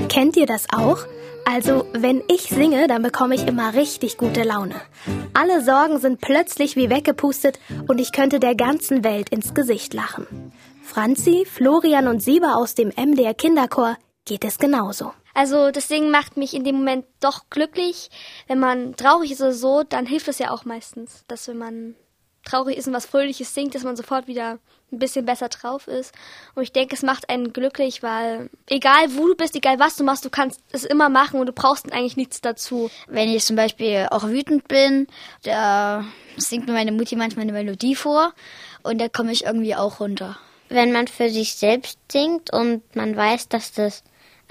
Kennt 0.08 0.38
ihr 0.38 0.46
das 0.46 0.68
auch? 0.72 1.00
Also, 1.46 1.86
wenn 1.92 2.24
ich 2.30 2.44
singe, 2.44 2.88
dann 2.88 3.04
bekomme 3.04 3.36
ich 3.36 3.46
immer 3.46 3.74
richtig 3.74 4.18
gute 4.18 4.44
Laune. 4.44 4.76
Alle 5.34 5.62
Sorgen 5.62 6.00
sind 6.00 6.22
plötzlich 6.22 6.78
wie 6.78 6.90
weggepustet 6.90 7.60
und 7.88 8.00
ich 8.00 8.14
könnte 8.14 8.40
der 8.40 8.56
ganzen 8.56 9.04
Welt 9.04 9.30
ins 9.30 9.54
Gesicht 9.54 9.94
lachen. 9.94 10.54
Franzi, 10.84 11.46
Florian 11.46 12.08
und 12.08 12.22
Sieber 12.22 12.56
aus 12.56 12.76
dem 12.76 12.90
MDR 12.90 13.34
Kinderchor 13.34 13.98
geht 14.26 14.46
es 14.46 14.58
genauso. 14.58 15.12
Also 15.34 15.72
das 15.72 15.88
Singen 15.88 16.12
macht 16.12 16.38
mich 16.38 16.54
in 16.54 16.64
dem 16.64 16.76
Moment 16.76 17.06
doch 17.20 17.50
glücklich. 17.50 18.10
Wenn 18.48 18.60
man 18.60 18.96
traurig 18.96 19.32
ist 19.32 19.42
oder 19.42 19.54
so, 19.54 19.84
dann 19.84 20.06
hilft 20.06 20.28
es 20.28 20.40
ja 20.40 20.52
auch 20.52 20.66
meistens, 20.66 21.24
dass 21.28 21.48
wenn 21.48 21.58
man 21.58 21.96
traurig 22.44 22.78
ist 22.78 22.88
und 22.88 22.94
was 22.94 23.06
Fröhliches 23.06 23.54
singt, 23.54 23.74
dass 23.76 23.84
man 23.84 23.96
sofort 23.96 24.28
wieder 24.28 24.60
ein 24.92 25.00
bisschen 25.00 25.26
besser 25.26 25.50
drauf 25.50 25.88
ist. 25.88 26.14
Und 26.56 26.64
ich 26.64 26.72
denke, 26.72 26.96
es 26.96 27.02
macht 27.02 27.30
einen 27.30 27.52
glücklich, 27.52 28.04
weil 28.04 28.50
egal 28.68 29.16
wo 29.16 29.28
du 29.28 29.36
bist, 29.36 29.56
egal 29.56 29.80
was 29.80 29.96
du 29.96 30.04
machst, 30.04 30.24
du 30.24 30.30
kannst 30.30 30.62
es 30.72 30.84
immer 30.84 31.10
machen 31.10 31.40
und 31.40 31.48
du 31.48 31.54
brauchst 31.54 31.92
eigentlich 31.92 32.18
nichts 32.18 32.42
dazu. 32.42 32.90
Wenn 33.08 33.30
ich 33.30 33.44
zum 33.44 33.56
Beispiel 33.56 34.08
auch 34.12 34.26
wütend 34.28 34.68
bin, 34.68 35.08
da 35.44 36.06
singt 36.38 36.68
mir 36.68 36.74
meine 36.74 36.92
Mutti 36.92 37.16
manchmal 37.16 37.44
eine 37.44 37.54
Melodie 37.54 37.96
vor 37.96 38.34
und 38.84 39.00
da 39.00 39.10
komme 39.10 39.32
ich 39.32 39.46
irgendwie 39.46 39.76
auch 39.76 40.00
runter. 40.00 40.38
Wenn 40.70 40.92
man 40.92 41.08
für 41.08 41.30
sich 41.30 41.56
selbst 41.56 42.00
singt 42.12 42.54
und 42.54 42.96
man 42.96 43.16
weiß, 43.16 43.50
dass 43.50 43.72
das 43.74 44.04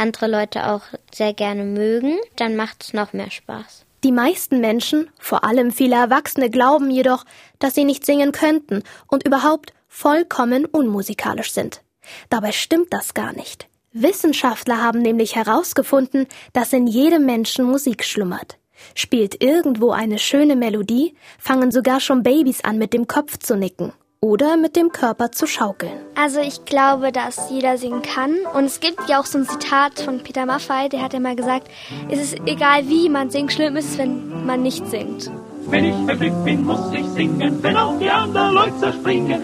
andere 0.02 0.26
Leute 0.26 0.68
auch 0.68 0.82
sehr 1.14 1.32
gerne 1.32 1.62
mögen, 1.64 2.18
dann 2.37 2.56
macht 2.56 2.82
es 2.82 2.92
noch 2.92 3.12
mehr 3.12 3.30
Spaß. 3.30 3.87
Die 4.02 4.11
meisten 4.11 4.61
Menschen, 4.61 5.09
vor 5.18 5.44
allem 5.44 5.71
viele 5.71 5.94
Erwachsene, 5.94 6.50
glauben 6.50 6.90
jedoch, 6.90 7.25
dass 7.61 7.76
sie 7.76 7.85
nicht 7.85 8.04
singen 8.04 8.32
könnten 8.32 8.82
und 9.06 9.25
überhaupt 9.25 9.73
vollkommen 9.87 10.64
unmusikalisch 10.64 11.52
sind. 11.52 11.82
Dabei 12.28 12.50
stimmt 12.50 12.92
das 12.92 13.14
gar 13.14 13.32
nicht. 13.32 13.68
Wissenschaftler 13.92 14.82
haben 14.82 15.02
nämlich 15.02 15.37
herausgefunden, 15.37 16.26
dass 16.52 16.73
in 16.73 16.88
jedem 16.88 17.25
Menschen 17.26 17.64
Musik 17.64 18.02
schlummert. 18.04 18.59
Spielt 18.97 19.40
irgendwo 19.40 19.92
eine 19.92 20.18
schöne 20.18 20.56
Melodie, 20.56 21.14
fangen 21.38 21.71
sogar 21.71 22.00
schon 22.00 22.25
Babys 22.25 22.64
an, 22.64 22.78
mit 22.78 22.92
dem 22.92 23.06
Kopf 23.06 23.38
zu 23.38 23.56
nicken 23.56 23.92
oder 24.22 24.56
mit 24.56 24.76
dem 24.76 24.92
Körper 24.92 25.32
zu 25.32 25.46
schaukeln. 25.48 25.92
Also 26.14 26.40
ich 26.40 26.64
glaube, 26.64 27.10
dass 27.10 27.50
jeder 27.50 27.76
singen 27.76 28.02
kann. 28.02 28.36
Und 28.54 28.64
es 28.64 28.78
gibt 28.78 29.08
ja 29.08 29.20
auch 29.20 29.26
so 29.26 29.38
ein 29.38 29.48
Zitat 29.48 29.98
von 29.98 30.22
Peter 30.22 30.46
Maffay, 30.46 30.88
der 30.88 31.02
hat 31.02 31.12
ja 31.12 31.18
mal 31.18 31.34
gesagt, 31.34 31.68
es 32.08 32.20
ist 32.20 32.36
egal 32.46 32.88
wie 32.88 33.08
man 33.08 33.30
singt, 33.30 33.52
schlimm 33.52 33.76
ist 33.76 33.90
es, 33.90 33.98
wenn 33.98 34.46
man 34.46 34.62
nicht 34.62 34.86
singt. 34.86 35.30
Wenn 35.66 35.86
ich 35.86 35.94
vergnügt 36.06 36.44
bin, 36.44 36.64
muss 36.64 36.92
ich 36.92 37.06
singen, 37.06 37.62
wenn 37.62 37.76
auch 37.76 37.98
die 37.98 38.10
anderen 38.10 38.52
Leute 38.52 38.78
zerspringen. 38.78 39.42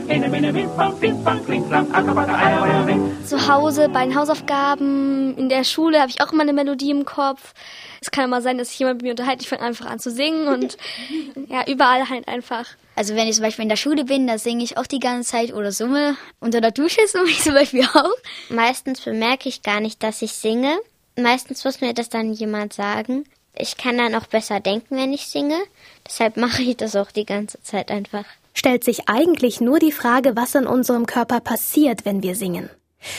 Zu 3.25 3.49
Hause 3.49 3.88
bei 3.88 4.04
den 4.04 4.14
Hausaufgaben, 4.14 5.37
in 5.37 5.49
der 5.49 5.64
Schule 5.64 6.00
habe 6.00 6.11
ich 6.11 6.20
auch 6.20 6.32
immer 6.32 6.42
eine 6.42 6.52
Melodie 6.52 6.90
im 6.90 7.04
Kopf. 7.04 7.52
Es 8.00 8.11
kann 8.11 8.25
immer 8.25 8.43
sein, 8.43 8.59
dass 8.59 8.71
sich 8.71 8.78
jemand 8.78 8.99
mit 8.99 9.05
mir 9.05 9.11
unterhält, 9.11 9.43
ich 9.43 9.49
fange 9.49 9.62
einfach 9.62 9.87
an 9.87 9.99
zu 9.99 10.11
singen 10.11 10.49
und 10.49 10.76
ja, 11.49 11.67
überall 11.67 12.09
halt 12.09 12.28
einfach. 12.28 12.67
Also 12.95 13.14
wenn 13.14 13.28
ich 13.28 13.37
zum 13.37 13.45
Beispiel 13.45 13.62
in 13.62 13.69
der 13.69 13.76
Schule 13.76 14.05
bin, 14.05 14.26
da 14.26 14.38
singe 14.38 14.64
ich 14.64 14.76
auch 14.76 14.87
die 14.87 14.99
ganze 14.99 15.31
Zeit 15.31 15.52
oder 15.52 15.71
summe. 15.71 16.17
Unter 16.40 16.61
der 16.61 16.73
Dusche 16.73 17.00
summe 17.07 17.31
ich 17.31 17.40
zum 17.40 17.55
Beispiel 17.55 17.85
auch. 17.85 18.11
Meistens 18.49 19.00
bemerke 19.00 19.49
ich 19.49 19.62
gar 19.62 19.81
nicht, 19.81 20.02
dass 20.02 20.23
ich 20.23 20.33
singe. 20.33 20.78
Meistens 21.17 21.64
muss 21.64 21.81
mir 21.81 21.95
das 21.95 22.09
dann 22.09 22.33
jemand 22.33 22.73
sagen. 22.73 23.25
Ich 23.57 23.76
kann 23.76 23.99
dann 23.99 24.14
auch 24.14 24.26
besser 24.26 24.61
denken, 24.61 24.97
wenn 24.97 25.12
ich 25.12 25.26
singe. 25.26 25.59
Deshalb 26.07 26.37
mache 26.37 26.62
ich 26.62 26.76
das 26.76 26.95
auch 26.95 27.11
die 27.11 27.26
ganze 27.26 27.61
Zeit 27.62 27.90
einfach. 27.90 28.25
Stellt 28.55 28.85
sich 28.85 29.09
eigentlich 29.09 29.61
nur 29.61 29.78
die 29.78 29.93
Frage, 29.93 30.35
was 30.37 30.55
in 30.55 30.67
unserem 30.67 31.07
Körper 31.07 31.40
passiert, 31.40 32.05
wenn 32.05 32.23
wir 32.23 32.35
singen. 32.35 32.71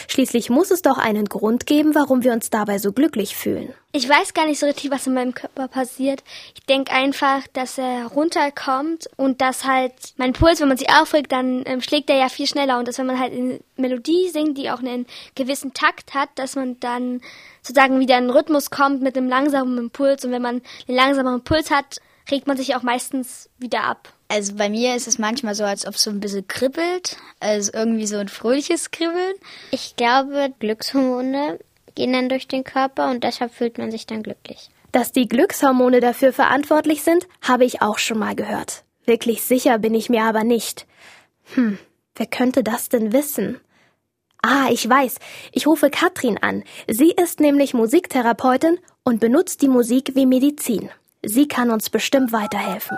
Schließlich 0.07 0.49
muss 0.49 0.71
es 0.71 0.81
doch 0.81 0.97
einen 0.97 1.25
Grund 1.25 1.65
geben, 1.65 1.95
warum 1.95 2.23
wir 2.23 2.33
uns 2.33 2.49
dabei 2.49 2.79
so 2.79 2.91
glücklich 2.91 3.35
fühlen. 3.35 3.73
Ich 3.91 4.07
weiß 4.07 4.33
gar 4.33 4.45
nicht 4.45 4.59
so 4.59 4.65
richtig, 4.65 4.91
was 4.91 5.07
in 5.07 5.13
meinem 5.13 5.33
Körper 5.33 5.67
passiert. 5.67 6.23
Ich 6.53 6.65
denke 6.65 6.91
einfach, 6.91 7.47
dass 7.53 7.77
er 7.77 8.07
runterkommt 8.07 9.09
und 9.15 9.41
dass 9.41 9.65
halt 9.65 9.93
mein 10.17 10.33
Puls, 10.33 10.59
wenn 10.59 10.67
man 10.67 10.77
sich 10.77 10.89
aufregt, 10.89 11.31
dann 11.31 11.63
ähm, 11.65 11.81
schlägt 11.81 12.09
er 12.09 12.17
ja 12.17 12.29
viel 12.29 12.45
schneller 12.45 12.77
und 12.77 12.87
dass 12.87 12.99
wenn 12.99 13.07
man 13.07 13.19
halt 13.19 13.33
eine 13.33 13.59
Melodie 13.77 14.29
singt, 14.29 14.57
die 14.57 14.69
auch 14.69 14.79
einen 14.79 15.07
gewissen 15.35 15.73
Takt 15.73 16.13
hat, 16.13 16.29
dass 16.35 16.55
man 16.55 16.79
dann 16.79 17.21
sozusagen 17.61 17.99
wieder 17.99 18.17
in 18.17 18.25
einen 18.25 18.29
Rhythmus 18.31 18.69
kommt 18.69 19.01
mit 19.01 19.17
einem 19.17 19.29
langsamen 19.29 19.89
Puls 19.89 20.23
und 20.25 20.31
wenn 20.31 20.41
man 20.41 20.61
einen 20.87 20.97
langsameren 20.97 21.43
Puls 21.43 21.71
hat, 21.71 21.99
regt 22.31 22.47
man 22.47 22.57
sich 22.57 22.75
auch 22.75 22.83
meistens 22.83 23.49
wieder 23.57 23.83
ab. 23.83 24.13
Also 24.27 24.55
bei 24.55 24.69
mir 24.69 24.95
ist 24.95 25.07
es 25.07 25.17
manchmal 25.17 25.55
so, 25.55 25.63
als 25.63 25.87
ob 25.87 25.95
es 25.95 26.03
so 26.03 26.11
ein 26.11 26.19
bisschen 26.19 26.47
kribbelt. 26.47 27.17
Also 27.39 27.71
irgendwie 27.73 28.05
so 28.07 28.17
ein 28.17 28.27
fröhliches 28.27 28.91
Kribbeln. 28.91 29.33
Ich 29.71 29.95
glaube, 29.95 30.53
Glückshormone 30.59 31.59
gehen 31.95 32.13
dann 32.13 32.29
durch 32.29 32.47
den 32.47 32.63
Körper 32.63 33.09
und 33.09 33.23
deshalb 33.23 33.53
fühlt 33.53 33.77
man 33.77 33.91
sich 33.91 34.05
dann 34.05 34.23
glücklich. 34.23 34.69
Dass 34.91 35.11
die 35.11 35.27
Glückshormone 35.27 35.99
dafür 35.99 36.33
verantwortlich 36.33 37.03
sind, 37.03 37.27
habe 37.41 37.65
ich 37.65 37.81
auch 37.81 37.97
schon 37.97 38.19
mal 38.19 38.35
gehört. 38.35 38.83
Wirklich 39.05 39.41
sicher 39.43 39.79
bin 39.79 39.93
ich 39.95 40.09
mir 40.09 40.23
aber 40.23 40.43
nicht. 40.43 40.85
Hm, 41.55 41.79
wer 42.15 42.27
könnte 42.27 42.63
das 42.63 42.89
denn 42.89 43.11
wissen? 43.11 43.59
Ah, 44.41 44.67
ich 44.71 44.87
weiß. 44.87 45.17
Ich 45.51 45.67
rufe 45.67 45.89
Katrin 45.89 46.37
an. 46.37 46.63
Sie 46.87 47.11
ist 47.11 47.39
nämlich 47.39 47.73
Musiktherapeutin 47.73 48.79
und 49.03 49.19
benutzt 49.19 49.61
die 49.61 49.67
Musik 49.67 50.11
wie 50.15 50.25
Medizin. 50.25 50.89
Sie 51.21 51.49
kann 51.49 51.69
uns 51.69 51.89
bestimmt 51.89 52.31
weiterhelfen. 52.31 52.97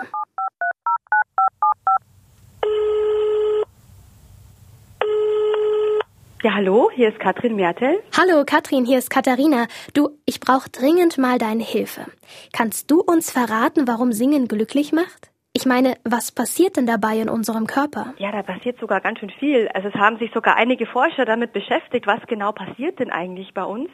Ja, 6.44 6.54
hallo, 6.54 6.90
hier 6.92 7.08
ist 7.08 7.20
Katrin 7.20 7.56
Mertel. 7.56 8.00
Hallo 8.16 8.44
Katrin, 8.44 8.84
hier 8.84 8.98
ist 8.98 9.10
Katharina. 9.10 9.66
Du, 9.94 10.10
ich 10.24 10.40
brauche 10.40 10.70
dringend 10.70 11.18
mal 11.18 11.38
deine 11.38 11.62
Hilfe. 11.62 12.06
Kannst 12.52 12.90
du 12.90 13.00
uns 13.00 13.30
verraten, 13.30 13.86
warum 13.86 14.12
Singen 14.12 14.48
glücklich 14.48 14.92
macht? 14.92 15.30
Ich 15.52 15.66
meine, 15.66 15.96
was 16.04 16.32
passiert 16.32 16.76
denn 16.76 16.86
dabei 16.86 17.18
in 17.18 17.28
unserem 17.28 17.66
Körper? 17.66 18.14
Ja, 18.18 18.32
da 18.32 18.42
passiert 18.42 18.78
sogar 18.80 19.00
ganz 19.00 19.18
schön 19.18 19.30
viel. 19.30 19.68
Also 19.74 19.88
es 19.88 19.94
haben 19.94 20.18
sich 20.18 20.32
sogar 20.32 20.56
einige 20.56 20.86
Forscher 20.86 21.24
damit 21.24 21.52
beschäftigt, 21.52 22.06
was 22.06 22.20
genau 22.26 22.52
passiert 22.52 22.98
denn 22.98 23.10
eigentlich 23.10 23.52
bei 23.52 23.64
uns, 23.64 23.90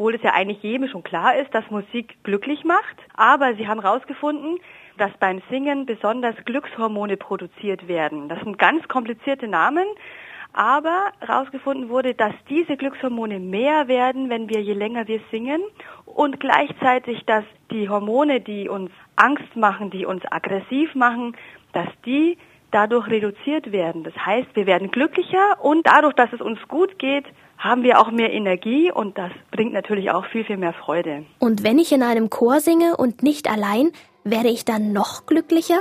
obwohl 0.00 0.14
es 0.14 0.22
ja 0.22 0.32
eigentlich 0.32 0.62
jedem 0.62 0.88
schon 0.88 1.02
klar 1.02 1.36
ist, 1.36 1.54
dass 1.54 1.70
Musik 1.70 2.16
glücklich 2.24 2.64
macht. 2.64 2.96
Aber 3.16 3.54
sie 3.56 3.68
haben 3.68 3.82
herausgefunden, 3.82 4.58
dass 4.96 5.10
beim 5.20 5.42
Singen 5.50 5.84
besonders 5.84 6.34
Glückshormone 6.46 7.18
produziert 7.18 7.86
werden. 7.86 8.30
Das 8.30 8.40
sind 8.40 8.58
ganz 8.58 8.88
komplizierte 8.88 9.46
Namen. 9.46 9.84
Aber 10.54 11.12
herausgefunden 11.20 11.90
wurde, 11.90 12.14
dass 12.14 12.32
diese 12.48 12.78
Glückshormone 12.78 13.40
mehr 13.40 13.88
werden, 13.88 14.30
wenn 14.30 14.48
wir 14.48 14.62
je 14.62 14.72
länger 14.72 15.06
wir 15.06 15.20
singen 15.30 15.60
und 16.06 16.40
gleichzeitig, 16.40 17.26
dass 17.26 17.44
die 17.70 17.90
Hormone, 17.90 18.40
die 18.40 18.70
uns 18.70 18.90
Angst 19.16 19.54
machen, 19.54 19.90
die 19.90 20.06
uns 20.06 20.22
aggressiv 20.32 20.94
machen, 20.94 21.36
dass 21.74 21.88
die 22.06 22.38
dadurch 22.70 23.08
reduziert 23.08 23.72
werden. 23.72 24.04
Das 24.04 24.14
heißt, 24.14 24.48
wir 24.54 24.66
werden 24.66 24.90
glücklicher 24.90 25.62
und 25.62 25.86
dadurch, 25.86 26.14
dass 26.14 26.32
es 26.32 26.40
uns 26.40 26.58
gut 26.68 26.98
geht, 26.98 27.24
haben 27.58 27.82
wir 27.82 28.00
auch 28.00 28.10
mehr 28.10 28.32
Energie 28.32 28.90
und 28.90 29.18
das 29.18 29.32
bringt 29.50 29.72
natürlich 29.72 30.10
auch 30.10 30.24
viel, 30.26 30.44
viel 30.44 30.56
mehr 30.56 30.72
Freude. 30.72 31.24
Und 31.38 31.62
wenn 31.62 31.78
ich 31.78 31.92
in 31.92 32.02
einem 32.02 32.30
Chor 32.30 32.60
singe 32.60 32.96
und 32.96 33.22
nicht 33.22 33.50
allein, 33.50 33.92
werde 34.24 34.48
ich 34.48 34.64
dann 34.64 34.92
noch 34.92 35.26
glücklicher? 35.26 35.80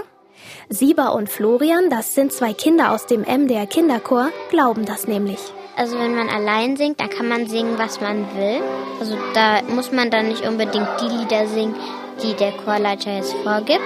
Sieber 0.69 1.13
und 1.15 1.29
Florian, 1.29 1.89
das 1.89 2.15
sind 2.15 2.31
zwei 2.31 2.53
Kinder 2.53 2.91
aus 2.91 3.05
dem 3.05 3.22
MDR 3.22 3.67
Kinderchor, 3.67 4.29
glauben 4.50 4.86
das 4.86 5.08
nämlich. 5.08 5.39
Also 5.75 5.98
wenn 5.98 6.15
man 6.15 6.27
allein 6.29 6.75
singt, 6.75 7.00
dann 7.00 7.10
kann 7.10 7.29
man 7.29 7.48
singen, 7.48 7.77
was 7.77 8.01
man 8.01 8.25
will. 8.36 8.62
Also 9.00 9.17
da 9.34 9.62
muss 9.74 9.91
man 9.91 10.12
dann 10.12 10.27
nicht 10.27 10.46
unbedingt 10.46 10.89
die 11.01 11.08
Lieder 11.08 11.48
singen, 11.48 11.75
die 12.22 12.34
der 12.34 12.51
Chorleiter 12.51 13.15
jetzt 13.15 13.34
vorgibt. 13.43 13.79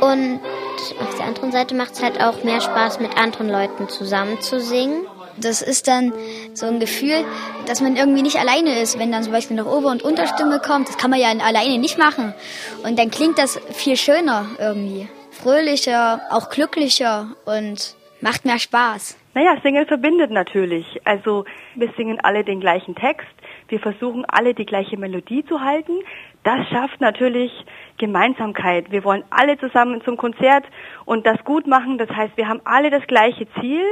Und 0.00 0.40
auf 1.00 1.16
der 1.16 1.26
anderen 1.26 1.52
Seite 1.52 1.74
macht 1.74 1.92
es 1.92 2.02
halt 2.02 2.22
auch 2.22 2.44
mehr 2.44 2.60
Spaß, 2.60 3.00
mit 3.00 3.16
anderen 3.16 3.48
Leuten 3.48 3.88
zusammen 3.88 4.40
zu 4.40 4.60
singen. 4.60 5.06
Das 5.36 5.62
ist 5.62 5.88
dann 5.88 6.12
so 6.54 6.66
ein 6.66 6.80
Gefühl, 6.80 7.24
dass 7.66 7.80
man 7.80 7.96
irgendwie 7.96 8.22
nicht 8.22 8.36
alleine 8.38 8.78
ist, 8.80 8.98
wenn 8.98 9.12
dann 9.12 9.22
zum 9.22 9.32
Beispiel 9.32 9.56
noch 9.56 9.66
Ober- 9.66 9.90
und 9.90 10.02
Unterstimme 10.02 10.60
kommt. 10.60 10.88
Das 10.88 10.98
kann 10.98 11.10
man 11.10 11.20
ja 11.20 11.28
alleine 11.28 11.78
nicht 11.78 11.98
machen. 11.98 12.34
Und 12.84 12.98
dann 12.98 13.10
klingt 13.10 13.38
das 13.38 13.58
viel 13.72 13.96
schöner 13.96 14.46
irgendwie 14.58 15.08
fröhlicher, 15.30 16.20
auch 16.30 16.50
glücklicher 16.50 17.28
und 17.46 17.94
macht 18.20 18.44
mehr 18.44 18.58
Spaß. 18.58 19.16
Naja, 19.34 19.56
Singen 19.62 19.86
verbindet 19.86 20.30
natürlich. 20.30 20.86
Also 21.04 21.44
wir 21.74 21.90
singen 21.96 22.18
alle 22.20 22.44
den 22.44 22.60
gleichen 22.60 22.94
Text, 22.94 23.28
wir 23.68 23.78
versuchen 23.78 24.24
alle 24.26 24.54
die 24.54 24.66
gleiche 24.66 24.96
Melodie 24.96 25.44
zu 25.44 25.60
halten. 25.60 26.00
Das 26.42 26.66
schafft 26.68 27.00
natürlich 27.00 27.52
Gemeinsamkeit. 28.00 28.90
Wir 28.90 29.04
wollen 29.04 29.24
alle 29.28 29.58
zusammen 29.58 30.00
zum 30.02 30.16
Konzert 30.16 30.64
und 31.04 31.26
das 31.26 31.44
gut 31.44 31.66
machen. 31.66 31.98
Das 31.98 32.08
heißt, 32.08 32.36
wir 32.36 32.48
haben 32.48 32.62
alle 32.64 32.90
das 32.90 33.06
gleiche 33.06 33.46
Ziel 33.60 33.84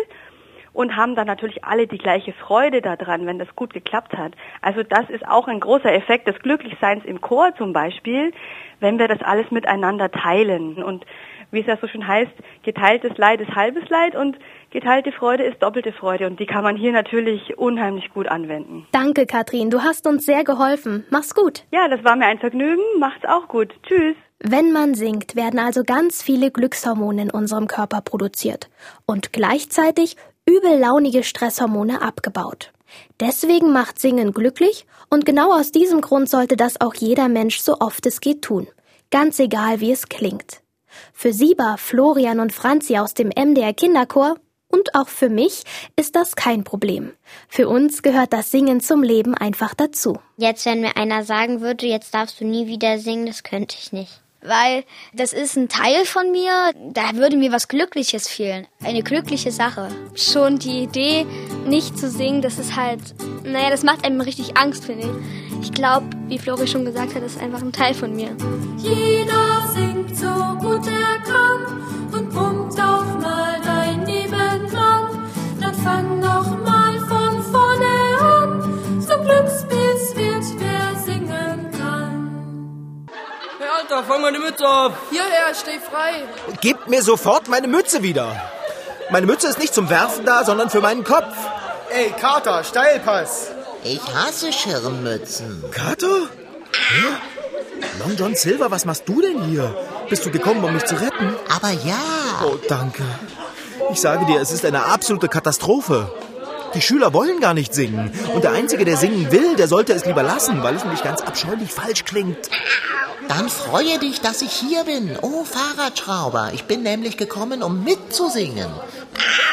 und 0.72 0.96
haben 0.96 1.14
dann 1.14 1.26
natürlich 1.26 1.62
alle 1.62 1.86
die 1.86 1.98
gleiche 1.98 2.32
Freude 2.32 2.80
daran, 2.80 3.26
wenn 3.26 3.38
das 3.38 3.54
gut 3.54 3.74
geklappt 3.74 4.16
hat. 4.16 4.32
Also 4.62 4.82
das 4.82 5.10
ist 5.10 5.26
auch 5.28 5.46
ein 5.46 5.60
großer 5.60 5.92
Effekt 5.92 6.26
des 6.26 6.38
Glücklichseins 6.38 7.04
im 7.04 7.20
Chor 7.20 7.54
zum 7.56 7.72
Beispiel, 7.72 8.32
wenn 8.80 8.98
wir 8.98 9.08
das 9.08 9.20
alles 9.20 9.50
miteinander 9.50 10.10
teilen. 10.10 10.82
Und 10.82 11.04
wie 11.50 11.60
es 11.60 11.66
ja 11.66 11.76
so 11.76 11.86
schön 11.86 12.06
heißt, 12.06 12.32
geteiltes 12.62 13.16
Leid 13.18 13.40
ist 13.40 13.54
halbes 13.54 13.88
Leid 13.90 14.16
und 14.16 14.38
geteilte 14.70 15.12
Freude 15.12 15.44
ist 15.44 15.62
doppelte 15.62 15.92
Freude. 15.92 16.26
Und 16.26 16.40
die 16.40 16.46
kann 16.46 16.62
man 16.62 16.76
hier 16.76 16.92
natürlich 16.92 17.58
unheimlich 17.58 18.10
gut 18.12 18.28
anwenden. 18.28 18.86
Danke, 18.92 19.26
Katrin. 19.26 19.70
Du 19.70 19.82
hast 19.82 20.06
uns 20.06 20.24
sehr 20.24 20.44
geholfen. 20.44 21.04
Mach's 21.10 21.34
gut. 21.34 21.64
Ja, 21.70 21.88
das 21.88 22.04
war 22.04 22.16
mir 22.16 22.26
ein 22.26 22.38
Vergnügen. 22.38 22.82
Macht's 22.98 23.24
auch 23.26 23.48
gut. 23.48 23.74
Tschüss. 23.86 24.16
Wenn 24.40 24.72
man 24.72 24.94
singt, 24.94 25.34
werden 25.34 25.58
also 25.58 25.82
ganz 25.82 26.22
viele 26.22 26.50
Glückshormone 26.50 27.22
in 27.22 27.30
unserem 27.30 27.66
Körper 27.66 28.00
produziert 28.00 28.70
und 29.04 29.32
gleichzeitig 29.32 30.16
übellaunige 30.46 31.24
Stresshormone 31.24 32.02
abgebaut. 32.02 32.72
Deswegen 33.20 33.72
macht 33.72 33.98
Singen 33.98 34.32
glücklich 34.32 34.86
und 35.10 35.26
genau 35.26 35.52
aus 35.52 35.72
diesem 35.72 36.00
Grund 36.00 36.28
sollte 36.28 36.56
das 36.56 36.80
auch 36.80 36.94
jeder 36.94 37.28
Mensch 37.28 37.58
so 37.58 37.78
oft 37.80 38.06
es 38.06 38.20
geht 38.20 38.42
tun. 38.42 38.68
Ganz 39.10 39.38
egal, 39.40 39.80
wie 39.80 39.90
es 39.90 40.08
klingt. 40.08 40.62
Für 41.12 41.32
Sieber, 41.32 41.76
Florian 41.76 42.40
und 42.40 42.52
Franzi 42.52 42.96
aus 42.96 43.14
dem 43.14 43.28
MDR 43.28 43.72
Kinderchor 43.72 44.36
und 44.88 45.00
auch 45.00 45.08
für 45.08 45.28
mich 45.28 45.64
ist 45.96 46.16
das 46.16 46.36
kein 46.36 46.64
Problem. 46.64 47.12
Für 47.48 47.68
uns 47.68 48.02
gehört 48.02 48.32
das 48.32 48.50
Singen 48.50 48.80
zum 48.80 49.02
Leben 49.02 49.34
einfach 49.34 49.74
dazu. 49.74 50.18
Jetzt, 50.36 50.64
wenn 50.66 50.80
mir 50.80 50.96
einer 50.96 51.24
sagen 51.24 51.60
würde, 51.60 51.86
jetzt 51.86 52.14
darfst 52.14 52.40
du 52.40 52.44
nie 52.44 52.66
wieder 52.66 52.98
singen, 52.98 53.26
das 53.26 53.42
könnte 53.42 53.76
ich 53.78 53.92
nicht. 53.92 54.20
Weil 54.40 54.84
das 55.12 55.32
ist 55.32 55.56
ein 55.56 55.68
Teil 55.68 56.04
von 56.04 56.30
mir, 56.30 56.72
da 56.92 57.16
würde 57.16 57.36
mir 57.36 57.50
was 57.50 57.66
Glückliches 57.66 58.28
fehlen. 58.28 58.68
Eine 58.84 59.02
glückliche 59.02 59.50
Sache. 59.50 59.88
Schon 60.14 60.60
die 60.60 60.84
Idee, 60.84 61.26
nicht 61.66 61.98
zu 61.98 62.08
singen, 62.08 62.40
das 62.40 62.58
ist 62.58 62.76
halt, 62.76 63.00
naja, 63.42 63.68
das 63.70 63.82
macht 63.82 64.04
einem 64.04 64.20
richtig 64.20 64.56
Angst, 64.56 64.84
finde 64.84 65.08
ich. 65.08 65.60
Ich 65.60 65.72
glaube, 65.72 66.06
wie 66.28 66.38
Flori 66.38 66.68
schon 66.68 66.84
gesagt 66.84 67.16
hat, 67.16 67.22
das 67.22 67.32
ist 67.32 67.42
einfach 67.42 67.62
ein 67.62 67.72
Teil 67.72 67.94
von 67.94 68.14
mir. 68.14 68.30
Jeder 68.78 69.68
singt 69.74 70.16
so 70.16 70.28
gut 70.60 70.86
er 70.86 71.18
kann 71.24 71.82
und 72.12 72.32
fang 75.88 76.20
noch 76.20 76.48
mal 76.68 76.94
von 77.12 77.34
vorne 77.52 77.94
an. 78.34 78.50
Zum 79.08 79.20
Glückspilz 79.28 80.02
wird 80.20 80.46
wer 80.62 80.88
singen 81.06 81.58
kann. 81.78 83.06
Hey 83.58 83.68
Alter, 83.78 84.04
fang 84.04 84.20
meine 84.26 84.38
Mütze 84.38 84.66
auf. 84.68 84.92
Hierher, 85.10 85.48
steh 85.60 85.80
frei. 85.90 86.12
Gebt 86.60 86.88
mir 86.88 87.02
sofort 87.02 87.48
meine 87.48 87.68
Mütze 87.68 88.02
wieder. 88.02 88.28
Meine 89.10 89.26
Mütze 89.26 89.48
ist 89.48 89.58
nicht 89.58 89.74
zum 89.74 89.88
Werfen 89.88 90.24
da, 90.26 90.44
sondern 90.44 90.68
für 90.68 90.82
meinen 90.82 91.04
Kopf. 91.04 91.34
Ey, 91.90 92.10
Kater, 92.20 92.64
Steilpass. 92.64 93.32
Ich 93.82 94.02
hasse 94.14 94.52
Schirmmützen. 94.52 95.64
Kater? 95.70 96.16
Hä? 96.88 97.04
Long 98.00 98.14
John 98.16 98.34
Silver, 98.34 98.70
was 98.70 98.84
machst 98.84 99.04
du 99.08 99.22
denn 99.22 99.42
hier? 99.44 99.74
Bist 100.10 100.26
du 100.26 100.30
gekommen, 100.30 100.62
um 100.64 100.74
mich 100.74 100.84
zu 100.84 100.96
retten? 100.96 101.28
Aber 101.56 101.70
ja. 101.70 102.02
Oh, 102.44 102.58
danke. 102.68 103.04
Ich 103.90 104.00
sage 104.00 104.26
dir, 104.26 104.40
es 104.40 104.50
ist 104.50 104.64
eine 104.64 104.84
absolute 104.86 105.28
Katastrophe. 105.28 106.12
Die 106.74 106.82
Schüler 106.82 107.14
wollen 107.14 107.40
gar 107.40 107.54
nicht 107.54 107.72
singen. 107.72 108.12
Und 108.34 108.44
der 108.44 108.52
Einzige, 108.52 108.84
der 108.84 108.96
singen 108.96 109.32
will, 109.32 109.56
der 109.56 109.68
sollte 109.68 109.94
es 109.94 110.04
lieber 110.04 110.22
lassen, 110.22 110.62
weil 110.62 110.76
es 110.76 110.84
nämlich 110.84 111.02
ganz 111.02 111.22
abscheulich 111.22 111.72
falsch 111.72 112.04
klingt. 112.04 112.50
Dann 113.28 113.48
freue 113.48 113.98
dich, 113.98 114.20
dass 114.20 114.42
ich 114.42 114.52
hier 114.52 114.84
bin. 114.84 115.16
Oh, 115.22 115.44
Fahrradschrauber. 115.44 116.50
Ich 116.52 116.64
bin 116.64 116.82
nämlich 116.82 117.16
gekommen, 117.16 117.62
um 117.62 117.84
mitzusingen. 117.84 118.70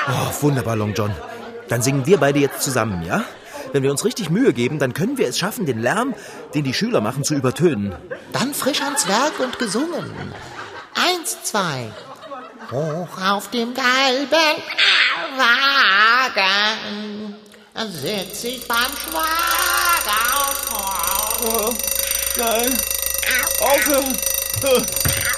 Oh, 0.08 0.44
wunderbar, 0.44 0.76
Long 0.76 0.94
John. 0.94 1.12
Dann 1.70 1.82
singen 1.82 2.06
wir 2.06 2.18
beide 2.18 2.40
jetzt 2.40 2.62
zusammen, 2.62 3.04
ja? 3.06 3.24
Wenn 3.72 3.84
wir 3.84 3.92
uns 3.92 4.06
richtig 4.06 4.30
Mühe 4.30 4.54
geben, 4.54 4.80
dann 4.80 4.94
können 4.94 5.18
wir 5.18 5.28
es 5.28 5.40
schaffen, 5.40 5.66
den 5.66 5.80
Lärm, 5.80 6.14
den 6.54 6.64
die 6.64 6.74
Schüler 6.74 7.02
machen, 7.02 7.24
zu 7.24 7.34
übertönen. 7.34 7.96
Dann 8.32 8.54
frisch 8.54 8.82
ans 8.82 9.08
Werk 9.08 9.40
und 9.40 9.60
gesungen. 9.60 10.06
Eins, 10.94 11.44
zwei. 11.44 11.92
Hoch 12.72 13.22
auf 13.22 13.50
dem 13.52 13.74
gelben 13.74 14.64
Wagen 15.38 17.36
sitz 17.92 18.44
ich 18.46 18.68
beim 18.68 18.92
Schwager 18.98 20.46
Oh, 21.48 21.74
nein. 22.38 22.78
Aufhören. 23.60 24.18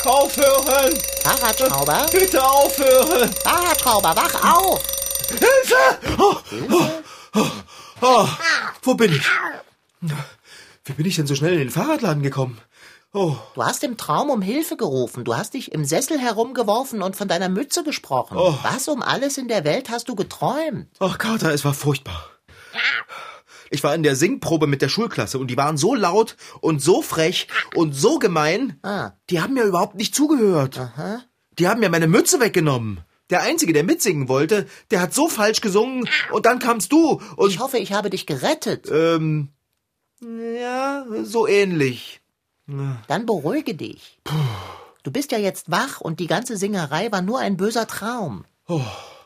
Aufhören. 0.06 0.94
Fahrradschrauber? 1.24 2.06
Bitte 2.12 2.44
aufhören. 2.44 3.34
Fahrradschrauber, 3.44 4.16
wach 4.16 4.56
auf. 4.56 4.82
Hilfe! 5.30 6.00
Oh, 6.18 6.38
oh, 6.72 6.90
oh, 7.36 7.52
oh, 8.02 8.28
wo 8.84 8.94
bin 8.94 9.14
ich? 9.14 9.28
Wie 10.86 10.94
bin 10.94 11.06
ich 11.06 11.16
denn 11.18 11.28
so 11.28 11.36
schnell 11.36 11.54
in 11.54 11.60
den 11.60 11.72
Fahrradladen 11.72 12.24
gekommen? 12.24 12.62
Oh. 13.18 13.36
Du 13.56 13.64
hast 13.64 13.84
im 13.84 13.98
Traum 13.98 14.30
um 14.30 14.44
Hilfe 14.44 14.78
gerufen. 14.78 15.24
Du 15.24 15.36
hast 15.36 15.56
dich 15.56 15.72
im 15.72 15.86
Sessel 15.86 16.20
herumgeworfen 16.20 17.02
und 17.02 17.16
von 17.16 17.28
deiner 17.28 17.50
Mütze 17.50 17.84
gesprochen. 17.84 18.38
Oh. 18.38 18.54
Was 18.62 18.88
um 18.88 19.02
alles 19.02 19.40
in 19.40 19.48
der 19.48 19.64
Welt 19.64 19.90
hast 19.90 20.08
du 20.08 20.14
geträumt? 20.14 20.88
Ach, 21.00 21.18
Kater, 21.18 21.52
es 21.52 21.66
war 21.66 21.74
furchtbar. 21.74 22.30
Ich 23.72 23.84
war 23.84 23.96
in 23.96 24.04
der 24.04 24.16
Singprobe 24.16 24.68
mit 24.68 24.84
der 24.84 24.90
Schulklasse 24.90 25.40
und 25.40 25.48
die 25.48 25.58
waren 25.58 25.78
so 25.78 25.96
laut 25.96 26.38
und 26.62 26.80
so 26.80 27.02
frech 27.02 27.48
und 27.74 27.94
so 27.94 28.20
gemein. 28.20 28.78
Ah. 28.84 29.14
Die 29.32 29.42
haben 29.42 29.56
mir 29.56 29.64
überhaupt 29.64 29.96
nicht 29.96 30.14
zugehört. 30.14 30.78
Aha. 30.78 31.24
Die 31.58 31.68
haben 31.68 31.80
mir 31.80 31.90
meine 31.90 32.08
Mütze 32.08 32.40
weggenommen. 32.40 33.02
Der 33.32 33.42
Einzige, 33.42 33.74
der 33.74 33.84
mitsingen 33.84 34.30
wollte, 34.30 34.68
der 34.92 35.02
hat 35.02 35.16
so 35.16 35.28
falsch 35.28 35.62
gesungen 35.62 36.08
und 36.32 36.46
dann 36.46 36.60
kamst 36.60 36.92
du 36.92 37.20
und... 37.36 37.50
Ich 37.50 37.60
hoffe, 37.60 37.80
ich 37.80 37.94
habe 37.94 38.12
dich 38.12 38.28
gerettet. 38.28 38.88
Ähm, 38.92 39.50
ja, 40.22 41.04
so 41.24 41.48
ähnlich. 41.48 42.22
Dann 43.08 43.26
beruhige 43.26 43.76
dich. 43.76 44.20
Du 45.04 45.12
bist 45.12 45.32
ja 45.32 45.38
jetzt 45.38 45.72
wach 45.72 46.02
und 46.02 46.20
die 46.20 46.28
ganze 46.28 46.58
Singerei 46.58 47.12
war 47.12 47.22
nur 47.22 47.40
ein 47.40 47.58
böser 47.58 47.88
Traum. 47.88 48.46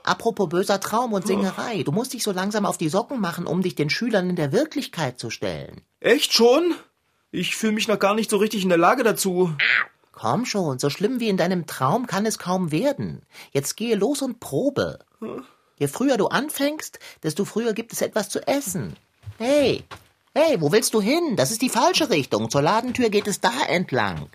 Apropos 0.03 0.49
böser 0.49 0.79
Traum 0.79 1.13
und 1.13 1.27
Singerei, 1.27 1.83
du 1.83 1.91
musst 1.91 2.13
dich 2.13 2.23
so 2.23 2.31
langsam 2.31 2.65
auf 2.65 2.77
die 2.77 2.89
Socken 2.89 3.19
machen, 3.19 3.47
um 3.47 3.61
dich 3.61 3.75
den 3.75 3.89
Schülern 3.89 4.29
in 4.29 4.35
der 4.35 4.51
Wirklichkeit 4.51 5.19
zu 5.19 5.29
stellen. 5.29 5.81
Echt 5.99 6.33
schon? 6.33 6.73
Ich 7.31 7.55
fühle 7.55 7.73
mich 7.73 7.87
noch 7.87 7.99
gar 7.99 8.13
nicht 8.13 8.29
so 8.29 8.37
richtig 8.37 8.63
in 8.63 8.69
der 8.69 8.77
Lage 8.77 9.03
dazu. 9.03 9.53
Komm 10.11 10.45
schon, 10.45 10.79
so 10.79 10.89
schlimm 10.89 11.19
wie 11.19 11.29
in 11.29 11.37
deinem 11.37 11.65
Traum 11.65 12.05
kann 12.05 12.25
es 12.25 12.37
kaum 12.37 12.71
werden. 12.71 13.23
Jetzt 13.51 13.75
gehe 13.77 13.95
los 13.95 14.21
und 14.21 14.39
probe. 14.39 14.99
Je 15.77 15.87
früher 15.87 16.17
du 16.17 16.27
anfängst, 16.27 16.99
desto 17.23 17.45
früher 17.45 17.73
gibt 17.73 17.93
es 17.93 18.01
etwas 18.01 18.29
zu 18.29 18.45
essen. 18.47 18.95
Hey, 19.37 19.83
hey, 20.33 20.59
wo 20.61 20.71
willst 20.71 20.93
du 20.93 21.01
hin? 21.01 21.35
Das 21.35 21.51
ist 21.51 21.61
die 21.61 21.69
falsche 21.69 22.09
Richtung. 22.09 22.49
Zur 22.49 22.61
Ladentür 22.61 23.09
geht 23.09 23.27
es 23.27 23.41
da 23.41 23.51
entlang. 23.67 24.29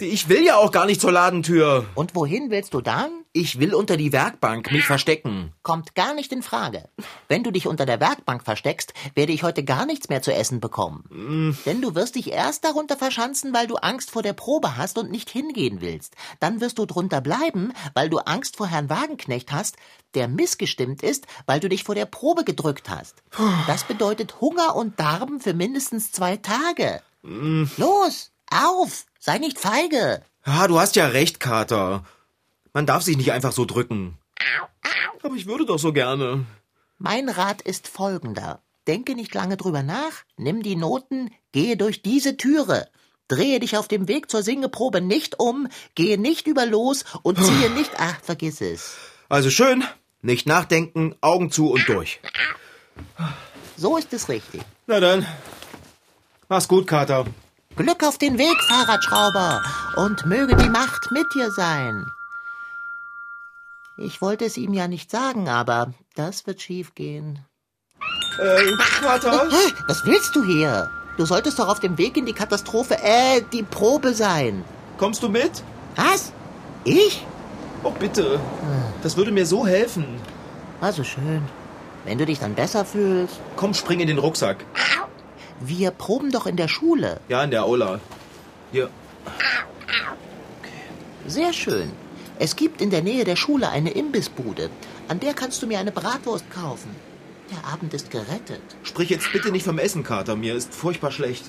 Ich 0.00 0.28
will 0.28 0.44
ja 0.44 0.56
auch 0.56 0.72
gar 0.72 0.86
nicht 0.86 1.00
zur 1.00 1.12
Ladentür. 1.12 1.86
Und 1.94 2.16
wohin 2.16 2.50
willst 2.50 2.74
du 2.74 2.80
dann? 2.80 3.10
Ich 3.32 3.60
will 3.60 3.74
unter 3.74 3.96
die 3.96 4.12
Werkbank 4.12 4.72
mich 4.72 4.84
verstecken. 4.84 5.52
Kommt 5.62 5.94
gar 5.94 6.14
nicht 6.14 6.32
in 6.32 6.42
Frage. 6.42 6.88
Wenn 7.28 7.44
du 7.44 7.52
dich 7.52 7.68
unter 7.68 7.86
der 7.86 8.00
Werkbank 8.00 8.42
versteckst, 8.44 8.92
werde 9.14 9.32
ich 9.32 9.44
heute 9.44 9.62
gar 9.64 9.86
nichts 9.86 10.08
mehr 10.08 10.20
zu 10.20 10.32
essen 10.34 10.60
bekommen. 10.60 11.56
Denn 11.64 11.80
du 11.80 11.94
wirst 11.94 12.16
dich 12.16 12.32
erst 12.32 12.64
darunter 12.64 12.96
verschanzen, 12.96 13.54
weil 13.54 13.68
du 13.68 13.76
Angst 13.76 14.10
vor 14.10 14.22
der 14.22 14.32
Probe 14.32 14.76
hast 14.76 14.98
und 14.98 15.12
nicht 15.12 15.30
hingehen 15.30 15.80
willst. 15.80 16.14
Dann 16.40 16.60
wirst 16.60 16.78
du 16.78 16.86
drunter 16.86 17.20
bleiben, 17.20 17.72
weil 17.94 18.08
du 18.08 18.18
Angst 18.18 18.56
vor 18.56 18.66
Herrn 18.66 18.90
Wagenknecht 18.90 19.52
hast, 19.52 19.76
der 20.14 20.26
missgestimmt 20.26 21.02
ist, 21.04 21.26
weil 21.46 21.60
du 21.60 21.68
dich 21.68 21.84
vor 21.84 21.94
der 21.94 22.06
Probe 22.06 22.42
gedrückt 22.44 22.90
hast. 22.90 23.22
Das 23.68 23.84
bedeutet 23.84 24.40
Hunger 24.40 24.74
und 24.74 24.98
Darben 24.98 25.40
für 25.40 25.54
mindestens 25.54 26.10
zwei 26.12 26.36
Tage. 26.36 27.00
Los, 27.22 28.32
auf, 28.50 29.06
sei 29.18 29.38
nicht 29.38 29.58
feige. 29.58 30.22
Ja, 30.46 30.66
du 30.68 30.78
hast 30.78 30.96
ja 30.96 31.06
recht, 31.06 31.40
Kater. 31.40 32.04
Man 32.72 32.86
darf 32.86 33.02
sich 33.02 33.16
nicht 33.16 33.32
einfach 33.32 33.52
so 33.52 33.64
drücken. 33.64 34.18
Aber 35.22 35.34
ich 35.36 35.46
würde 35.46 35.64
doch 35.64 35.78
so 35.78 35.92
gerne. 35.92 36.44
Mein 36.98 37.28
Rat 37.28 37.62
ist 37.62 37.88
folgender. 37.88 38.60
Denke 38.86 39.14
nicht 39.14 39.32
lange 39.34 39.56
drüber 39.56 39.82
nach, 39.82 40.12
nimm 40.36 40.62
die 40.62 40.76
Noten, 40.76 41.30
gehe 41.52 41.76
durch 41.76 42.02
diese 42.02 42.36
Türe. 42.36 42.88
Drehe 43.28 43.58
dich 43.58 43.78
auf 43.78 43.88
dem 43.88 44.06
Weg 44.06 44.30
zur 44.30 44.42
Singeprobe 44.42 45.00
nicht 45.00 45.40
um, 45.40 45.68
gehe 45.94 46.18
nicht 46.18 46.46
über 46.46 46.66
los 46.66 47.04
und 47.22 47.42
ziehe 47.42 47.70
nicht. 47.74 47.92
Ach, 47.96 48.20
vergiss 48.22 48.60
es. 48.60 48.96
Also 49.30 49.48
schön, 49.48 49.82
nicht 50.20 50.46
nachdenken, 50.46 51.14
Augen 51.22 51.50
zu 51.50 51.70
und 51.70 51.88
durch. 51.88 52.20
So 53.76 53.96
ist 53.96 54.12
es 54.12 54.28
richtig. 54.28 54.60
Na 54.86 55.00
dann, 55.00 55.26
mach's 56.48 56.68
gut, 56.68 56.86
Kater. 56.86 57.24
Glück 57.76 58.04
auf 58.04 58.18
den 58.18 58.38
Weg, 58.38 58.56
Fahrradschrauber, 58.68 59.60
und 59.96 60.26
möge 60.26 60.54
die 60.54 60.68
Macht 60.68 61.10
mit 61.10 61.26
dir 61.34 61.50
sein. 61.50 62.06
Ich 63.96 64.22
wollte 64.22 64.44
es 64.44 64.56
ihm 64.56 64.72
ja 64.72 64.86
nicht 64.86 65.10
sagen, 65.10 65.48
aber 65.48 65.92
das 66.14 66.46
wird 66.46 66.62
schief 66.62 66.94
gehen. 66.94 67.40
Äh, 68.38 68.72
Kater? 69.00 69.48
Was 69.88 70.04
willst 70.04 70.36
du 70.36 70.44
hier? 70.44 70.88
Du 71.16 71.26
solltest 71.26 71.58
doch 71.58 71.68
auf 71.68 71.80
dem 71.80 71.98
Weg 71.98 72.16
in 72.16 72.26
die 72.26 72.32
Katastrophe, 72.32 72.96
äh, 73.02 73.42
die 73.52 73.64
Probe 73.64 74.14
sein. 74.14 74.64
Kommst 74.96 75.22
du 75.24 75.28
mit? 75.28 75.64
Was? 75.96 76.32
Ich? 76.84 77.26
Oh, 77.82 77.90
bitte. 77.90 78.38
Das 79.02 79.16
würde 79.16 79.32
mir 79.32 79.46
so 79.46 79.66
helfen. 79.66 80.06
Also 80.80 81.02
schön. 81.02 81.42
Wenn 82.04 82.18
du 82.18 82.26
dich 82.26 82.38
dann 82.38 82.54
besser 82.54 82.84
fühlst. 82.84 83.40
Komm, 83.56 83.74
spring 83.74 84.00
in 84.00 84.08
den 84.08 84.18
Rucksack. 84.18 84.64
Wir 85.66 85.90
proben 85.92 86.30
doch 86.30 86.46
in 86.46 86.56
der 86.56 86.68
Schule. 86.68 87.20
Ja, 87.28 87.42
in 87.42 87.50
der 87.50 87.64
Aula. 87.64 87.98
Hier. 88.70 88.90
Sehr 91.26 91.54
schön. 91.54 91.90
Es 92.38 92.54
gibt 92.54 92.82
in 92.82 92.90
der 92.90 93.02
Nähe 93.02 93.24
der 93.24 93.36
Schule 93.36 93.70
eine 93.70 93.90
Imbissbude. 93.90 94.68
An 95.08 95.20
der 95.20 95.32
kannst 95.32 95.62
du 95.62 95.66
mir 95.66 95.78
eine 95.78 95.90
Bratwurst 95.90 96.50
kaufen. 96.50 96.94
Der 97.50 97.72
Abend 97.72 97.94
ist 97.94 98.10
gerettet. 98.10 98.60
Sprich 98.82 99.08
jetzt 99.08 99.32
bitte 99.32 99.50
nicht 99.50 99.64
vom 99.64 99.78
Essen, 99.78 100.04
Kater. 100.04 100.36
Mir 100.36 100.54
ist 100.54 100.74
furchtbar 100.74 101.10
schlecht. 101.10 101.44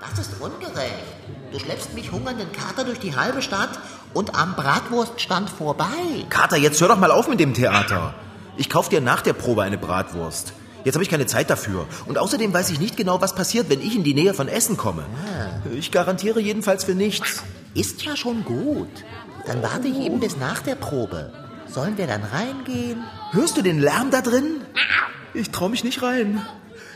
Das 0.00 0.18
ist 0.20 0.40
ungerecht. 0.40 1.02
Du 1.50 1.58
schleppst 1.58 1.94
mich 1.94 2.12
hungernden 2.12 2.52
Kater 2.52 2.84
durch 2.84 3.00
die 3.00 3.16
halbe 3.16 3.42
Stadt 3.42 3.76
und 4.14 4.36
am 4.36 4.54
Bratwurststand 4.54 5.50
vorbei. 5.50 6.26
Kater, 6.28 6.58
jetzt 6.58 6.80
hör 6.80 6.88
doch 6.88 6.98
mal 6.98 7.10
auf 7.10 7.28
mit 7.28 7.40
dem 7.40 7.54
Theater. 7.54 8.14
Ich 8.56 8.68
kauf 8.68 8.88
dir 8.88 9.00
nach 9.00 9.22
der 9.22 9.32
Probe 9.32 9.62
eine 9.62 9.78
Bratwurst. 9.78 10.52
Jetzt 10.84 10.94
habe 10.94 11.04
ich 11.04 11.10
keine 11.10 11.26
Zeit 11.26 11.48
dafür. 11.48 11.86
Und 12.06 12.18
außerdem 12.18 12.52
weiß 12.52 12.70
ich 12.70 12.80
nicht 12.80 12.96
genau, 12.96 13.20
was 13.20 13.34
passiert, 13.34 13.70
wenn 13.70 13.80
ich 13.80 13.94
in 13.94 14.04
die 14.04 14.14
Nähe 14.14 14.34
von 14.34 14.48
Essen 14.48 14.76
komme. 14.76 15.04
Ich 15.72 15.92
garantiere 15.92 16.40
jedenfalls 16.40 16.84
für 16.84 16.94
nichts. 16.94 17.42
Ist 17.74 18.02
ja 18.02 18.16
schon 18.16 18.44
gut. 18.44 18.90
Dann 19.46 19.62
warte 19.62 19.88
ich 19.88 19.98
eben 19.98 20.20
bis 20.20 20.36
nach 20.36 20.60
der 20.60 20.74
Probe. 20.74 21.32
Sollen 21.66 21.96
wir 21.96 22.06
dann 22.06 22.22
reingehen? 22.24 23.02
Hörst 23.30 23.56
du 23.56 23.62
den 23.62 23.80
Lärm 23.80 24.10
da 24.10 24.20
drin? 24.20 24.60
Ich 25.34 25.50
trau 25.50 25.68
mich 25.68 25.84
nicht 25.84 26.02
rein. 26.02 26.44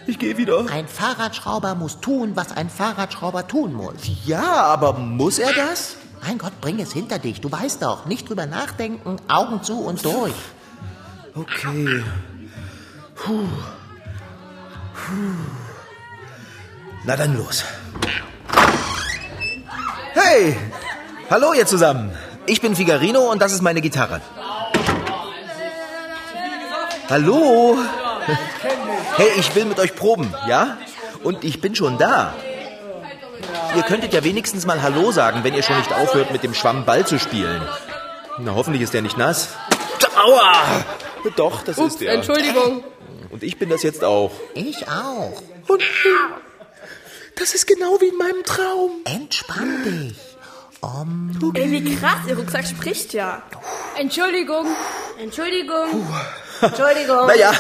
Ich 0.07 0.19
gehe 0.19 0.37
wieder. 0.37 0.67
Ein 0.71 0.87
Fahrradschrauber 0.87 1.75
muss 1.75 2.01
tun, 2.01 2.33
was 2.35 2.53
ein 2.53 2.69
Fahrradschrauber 2.69 3.49
tun 3.49 3.73
muss. 3.73 3.95
Ja, 4.27 4.65
aber 4.65 4.93
muss 4.93 5.39
er 5.39 5.53
das? 5.53 5.97
Mein 6.23 6.39
Gott, 6.39 6.61
bring 6.61 6.79
es 6.81 6.93
hinter 6.93 7.19
dich. 7.19 7.41
Du 7.41 7.51
weißt 7.51 7.83
doch, 7.83 8.07
nicht 8.07 8.29
drüber 8.29 8.47
nachdenken, 8.47 9.17
Augen 9.29 9.63
zu 9.63 9.81
und 9.81 10.05
durch. 10.05 10.35
Okay. 11.37 12.03
Puh. 13.15 13.47
Puh. 14.95 15.45
Na 17.05 17.15
dann 17.15 17.37
los. 17.37 17.63
Hey! 20.15 20.57
Hallo 21.29 21.53
ihr 21.53 21.67
zusammen. 21.67 22.11
Ich 22.47 22.63
bin 22.63 22.75
Figarino 22.75 23.31
und 23.31 23.43
das 23.43 23.53
ist 23.53 23.61
meine 23.61 23.83
Gitarre. 23.83 24.23
Hallo? 27.11 27.77
Hey, 29.17 29.29
ich 29.37 29.55
will 29.55 29.67
mit 29.67 29.79
euch 29.79 29.95
proben, 29.95 30.33
ja? 30.49 30.79
Und 31.23 31.45
ich 31.45 31.61
bin 31.61 31.75
schon 31.75 31.99
da. 31.99 32.33
Ihr 33.77 33.83
könntet 33.83 34.15
ja 34.15 34.25
wenigstens 34.25 34.65
mal 34.65 34.81
Hallo 34.81 35.13
sagen, 35.13 35.45
wenn 35.45 35.53
ihr 35.53 35.63
schon 35.63 35.77
nicht 35.77 35.93
aufhört, 35.93 36.33
mit 36.33 36.43
dem 36.43 36.55
Schwamm 36.55 36.87
Ball 36.87 37.07
zu 37.07 37.19
spielen. 37.19 37.61
Na, 38.39 38.55
hoffentlich 38.55 38.83
ist 38.83 38.95
der 38.95 39.03
nicht 39.03 39.19
nass. 39.19 39.51
Aua! 40.17 40.53
Doch, 41.37 41.63
das 41.63 41.79
Ups, 41.79 41.95
ist 41.95 42.03
er. 42.03 42.15
Entschuldigung. 42.15 42.85
Und 43.31 43.43
ich 43.43 43.59
bin 43.59 43.69
das 43.69 43.83
jetzt 43.83 44.05
auch. 44.05 44.33
Ich 44.55 44.87
auch. 44.89 45.43
Und 45.69 45.83
das 47.37 47.55
ist 47.55 47.67
genau 47.67 48.01
wie 48.01 48.09
in 48.09 48.17
meinem 48.17 48.43
Traum. 48.45 49.03
Entspann 49.05 49.85
dich. 49.85 50.17
Ey, 51.55 51.85
wie 51.85 51.97
krass, 51.97 52.21
ihr 52.29 52.37
Rucksack 52.37 52.67
spricht 52.67 53.13
ja. 53.13 53.43
Entschuldigung. 53.99 54.67
Entschuldigung. 55.21 56.07
Entschuldigung. 56.61 57.27
Naja, 57.27 57.53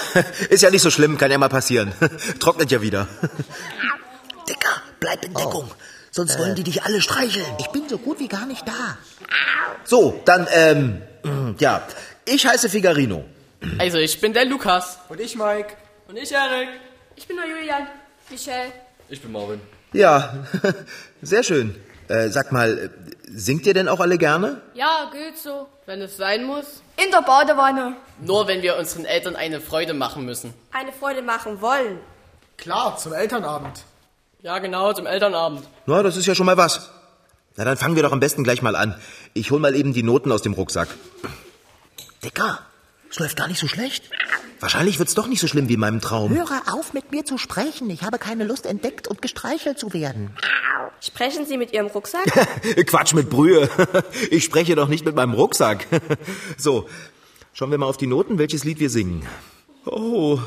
ist 0.48 0.62
ja 0.62 0.70
nicht 0.70 0.82
so 0.82 0.90
schlimm, 0.90 1.18
kann 1.18 1.30
ja 1.30 1.38
mal 1.38 1.48
passieren. 1.48 1.92
Trocknet 2.40 2.70
ja 2.70 2.80
wieder. 2.80 3.08
Dicker, 4.48 4.82
bleib 5.00 5.24
in 5.24 5.34
Deckung. 5.34 5.70
Sonst 6.10 6.38
wollen 6.38 6.54
die 6.54 6.62
dich 6.62 6.84
alle 6.84 7.02
streicheln. 7.02 7.44
Ich 7.58 7.66
bin 7.68 7.88
so 7.88 7.98
gut 7.98 8.20
wie 8.20 8.28
gar 8.28 8.46
nicht 8.46 8.66
da. 8.66 8.96
So, 9.84 10.22
dann, 10.24 10.46
ähm, 10.50 11.02
ja, 11.58 11.86
ich 12.24 12.46
heiße 12.46 12.70
Figarino. 12.70 13.24
Also, 13.78 13.98
ich 13.98 14.20
bin 14.20 14.32
der 14.32 14.44
Lukas. 14.44 14.98
Und 15.08 15.20
ich, 15.20 15.36
Mike. 15.36 15.74
Und 16.08 16.16
ich, 16.16 16.32
Erik. 16.32 16.68
Ich 17.16 17.26
bin 17.26 17.36
der 17.36 17.46
Julian. 17.48 17.86
Michelle. 18.30 18.72
Ich 19.08 19.20
bin 19.22 19.32
Marvin. 19.32 19.60
Ja, 19.92 20.44
sehr 21.22 21.42
schön. 21.42 21.74
Äh, 22.08 22.28
sag 22.28 22.52
mal, 22.52 22.78
äh, 22.78 22.88
singt 23.28 23.66
ihr 23.66 23.74
denn 23.74 23.88
auch 23.88 24.00
alle 24.00 24.18
gerne? 24.18 24.60
Ja, 24.74 25.10
geht 25.12 25.38
so. 25.38 25.68
Wenn 25.86 26.00
es 26.02 26.16
sein 26.16 26.44
muss. 26.44 26.82
In 27.02 27.10
der 27.10 27.22
Badewanne. 27.22 27.96
Nur 28.20 28.46
wenn 28.46 28.62
wir 28.62 28.76
unseren 28.76 29.04
Eltern 29.04 29.36
eine 29.36 29.60
Freude 29.60 29.94
machen 29.94 30.24
müssen. 30.24 30.54
Eine 30.72 30.92
Freude 30.92 31.22
machen 31.22 31.60
wollen. 31.60 31.98
Klar, 32.56 32.96
zum 32.96 33.12
Elternabend. 33.12 33.84
Ja, 34.42 34.58
genau, 34.58 34.92
zum 34.92 35.06
Elternabend. 35.06 35.64
Na, 35.86 36.02
das 36.02 36.16
ist 36.16 36.26
ja 36.26 36.34
schon 36.34 36.46
mal 36.46 36.56
was. 36.56 36.90
Na, 37.56 37.64
dann 37.64 37.76
fangen 37.76 37.96
wir 37.96 38.02
doch 38.02 38.12
am 38.12 38.20
besten 38.20 38.44
gleich 38.44 38.62
mal 38.62 38.76
an. 38.76 38.94
Ich 39.34 39.50
hol 39.50 39.58
mal 39.58 39.74
eben 39.74 39.92
die 39.92 40.02
Noten 40.02 40.30
aus 40.30 40.42
dem 40.42 40.52
Rucksack. 40.52 40.88
Dicker, 42.22 42.60
es 43.10 43.18
läuft 43.18 43.36
gar 43.36 43.48
nicht 43.48 43.60
so 43.60 43.68
schlecht. 43.68 44.10
Wahrscheinlich 44.60 44.98
wird's 44.98 45.14
doch 45.14 45.26
nicht 45.26 45.40
so 45.40 45.46
schlimm 45.46 45.68
wie 45.68 45.74
in 45.74 45.80
meinem 45.80 46.00
Traum. 46.00 46.30
Höre 46.30 46.62
auf, 46.72 46.92
mit 46.92 47.12
mir 47.12 47.24
zu 47.24 47.38
sprechen. 47.38 47.90
Ich 47.90 48.02
habe 48.02 48.18
keine 48.18 48.44
Lust, 48.44 48.66
entdeckt 48.66 49.06
und 49.06 49.20
gestreichelt 49.20 49.78
zu 49.78 49.92
werden. 49.92 50.30
Sprechen 51.00 51.44
Sie 51.46 51.58
mit 51.58 51.72
Ihrem 51.72 51.88
Rucksack? 51.88 52.24
Quatsch 52.86 53.12
mit 53.14 53.28
Brühe. 53.28 53.68
Ich 54.30 54.44
spreche 54.44 54.74
doch 54.74 54.88
nicht 54.88 55.04
mit 55.04 55.14
meinem 55.14 55.34
Rucksack. 55.34 55.86
So, 56.56 56.88
schauen 57.52 57.70
wir 57.70 57.78
mal 57.78 57.86
auf 57.86 57.96
die 57.96 58.06
Noten, 58.06 58.38
welches 58.38 58.64
Lied 58.64 58.80
wir 58.80 58.90
singen. 58.90 59.26
Oh, 59.84 60.38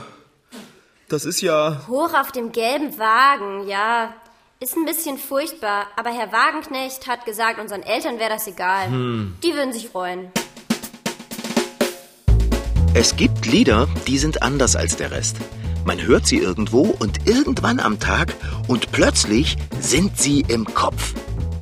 das 1.08 1.26
ist 1.26 1.42
ja... 1.42 1.82
Hoch 1.88 2.14
auf 2.14 2.32
dem 2.32 2.52
gelben 2.52 2.98
Wagen, 2.98 3.68
ja. 3.68 4.14
Ist 4.60 4.76
ein 4.76 4.86
bisschen 4.86 5.18
furchtbar, 5.18 5.88
aber 5.96 6.10
Herr 6.10 6.32
Wagenknecht 6.32 7.08
hat 7.08 7.26
gesagt, 7.26 7.60
unseren 7.60 7.82
Eltern 7.84 8.20
wäre 8.20 8.32
das 8.32 8.46
egal. 8.48 8.88
Hm. 8.88 9.38
Die 9.44 9.54
würden 9.54 9.72
sich 9.72 9.88
freuen. 9.88 10.32
Es 13.00 13.16
gibt 13.16 13.46
Lieder, 13.46 13.88
die 14.08 14.18
sind 14.18 14.44
anders 14.44 14.76
als 14.76 14.98
der 14.98 15.12
Rest. 15.12 15.38
Man 15.86 16.02
hört 16.02 16.28
sie 16.28 16.40
irgendwo 16.40 16.82
und 16.82 17.30
irgendwann 17.30 17.80
am 17.80 17.98
Tag 17.98 18.36
und 18.68 18.92
plötzlich 18.92 19.56
sind 19.80 20.18
sie 20.18 20.42
im 20.42 20.66
Kopf. 20.66 21.14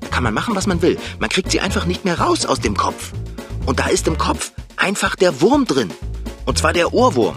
Da 0.02 0.08
kann 0.08 0.24
man 0.24 0.34
machen, 0.34 0.56
was 0.56 0.66
man 0.66 0.82
will. 0.82 0.98
Man 1.20 1.30
kriegt 1.30 1.52
sie 1.52 1.60
einfach 1.60 1.86
nicht 1.86 2.06
mehr 2.06 2.20
raus 2.20 2.48
aus 2.48 2.60
dem 2.60 2.76
Kopf. 2.76 3.12
Und 3.68 3.78
da 3.78 3.86
ist 3.86 4.08
im 4.08 4.18
Kopf 4.18 4.52
einfach 4.78 5.16
der 5.16 5.40
Wurm 5.40 5.66
drin. 5.66 5.92
Und 6.46 6.58
zwar 6.58 6.74
der 6.74 6.92
Ohrwurm. 6.92 7.36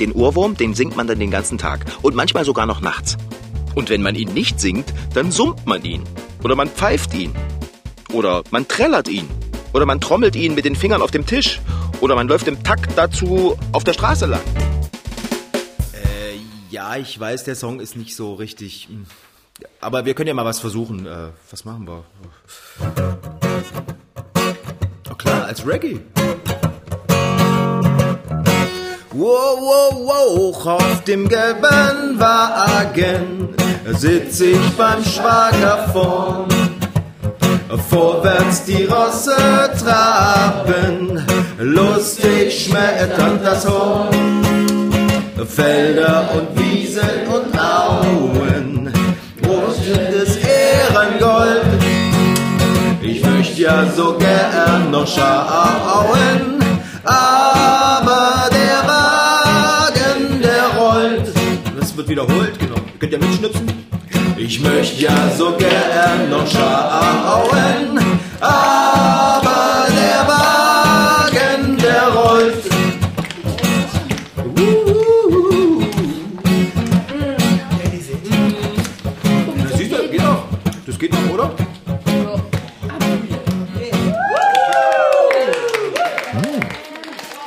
Den 0.00 0.10
Ohrwurm, 0.10 0.56
den 0.56 0.74
singt 0.74 0.96
man 0.96 1.06
dann 1.06 1.20
den 1.20 1.30
ganzen 1.30 1.56
Tag 1.56 1.84
und 2.02 2.16
manchmal 2.16 2.44
sogar 2.44 2.66
noch 2.66 2.80
nachts. 2.80 3.16
Und 3.76 3.90
wenn 3.90 4.02
man 4.02 4.16
ihn 4.16 4.34
nicht 4.34 4.58
singt, 4.58 4.92
dann 5.14 5.30
summt 5.30 5.66
man 5.66 5.84
ihn. 5.84 6.02
Oder 6.42 6.56
man 6.56 6.68
pfeift 6.68 7.14
ihn. 7.14 7.32
Oder 8.12 8.42
man 8.50 8.66
trällert 8.66 9.06
ihn. 9.06 9.28
Oder 9.72 9.86
man 9.86 10.00
trommelt 10.00 10.34
ihn 10.34 10.56
mit 10.56 10.64
den 10.64 10.74
Fingern 10.74 11.00
auf 11.00 11.12
dem 11.12 11.26
Tisch. 11.26 11.60
Oder 12.00 12.14
man 12.14 12.28
läuft 12.28 12.48
im 12.48 12.62
Takt 12.62 12.92
dazu 12.96 13.56
auf 13.72 13.84
der 13.84 13.92
Straße 13.92 14.26
lang. 14.26 14.42
Äh, 15.92 16.38
ja, 16.70 16.96
ich 16.96 17.18
weiß, 17.18 17.44
der 17.44 17.54
Song 17.54 17.80
ist 17.80 17.96
nicht 17.96 18.14
so 18.14 18.34
richtig. 18.34 18.88
hm. 18.88 19.06
Aber 19.80 20.04
wir 20.04 20.14
können 20.14 20.28
ja 20.28 20.34
mal 20.34 20.44
was 20.44 20.58
versuchen. 20.58 21.06
Äh, 21.06 21.28
was 21.50 21.64
machen 21.64 21.86
wir? 21.86 22.04
Oh 25.10 25.14
klar, 25.14 25.44
als 25.44 25.66
Reggae. 25.66 26.00
Wow, 29.12 29.60
wow, 29.60 29.92
wow, 29.94 30.66
auf 30.66 31.04
dem 31.04 31.28
gelben 31.28 32.18
Wagen 32.18 33.54
sitz 33.92 34.40
ich 34.40 34.70
beim 34.76 35.04
Schwager 35.04 35.88
vorn. 35.92 36.63
Vorwärts 37.88 38.64
die 38.64 38.84
Rosse 38.84 39.36
traben, 39.82 41.24
lustig 41.58 42.66
schmettert 42.66 43.44
das 43.44 43.68
Horn. 43.68 44.08
Felder 45.46 46.30
und 46.34 46.58
Wiesen 46.58 47.26
und 47.26 47.58
Auen, 47.58 48.92
rosendes 49.46 50.36
Ehrengold. 50.36 51.62
Ich 53.02 53.24
möchte 53.24 53.62
ja 53.62 53.84
so 53.94 54.16
gern 54.18 54.90
noch 54.90 55.06
schauen, 55.06 56.63
Ich 64.54 64.60
möchte 64.60 65.02
ja 65.02 65.30
so 65.36 65.52
gern 65.56 66.30
noch 66.30 66.46
schauen, 66.46 67.98
aber 68.40 69.86
der 69.90 70.28
Wagen, 70.28 71.76
der 71.76 72.08
rollt. 72.14 72.64
Na, 79.56 79.66
siehst 79.76 79.90
du, 79.90 80.08
geht 80.08 80.22
doch. 80.22 80.44
Das 80.86 80.98
geht 81.00 81.12
doch, 81.12 81.34
oder? 81.34 81.50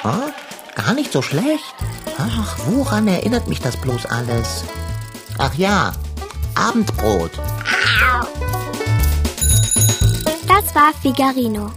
Ah, 0.03 0.33
gar 0.75 0.93
nicht 0.93 1.13
so 1.13 1.21
schlecht. 1.21 1.73
Ach, 2.17 2.57
woran 2.65 3.07
erinnert 3.07 3.47
mich 3.47 3.61
das 3.61 3.77
bloß 3.77 4.07
alles? 4.07 4.65
Ach 5.37 5.53
ja, 5.53 5.93
Abendbrot. 6.57 7.31
Das 10.47 10.75
war 10.75 10.93
Figarino. 11.01 11.71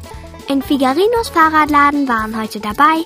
In 0.48 0.62
Figarinos 0.62 1.28
Fahrradladen 1.28 2.08
waren 2.08 2.40
heute 2.40 2.60
dabei 2.60 3.04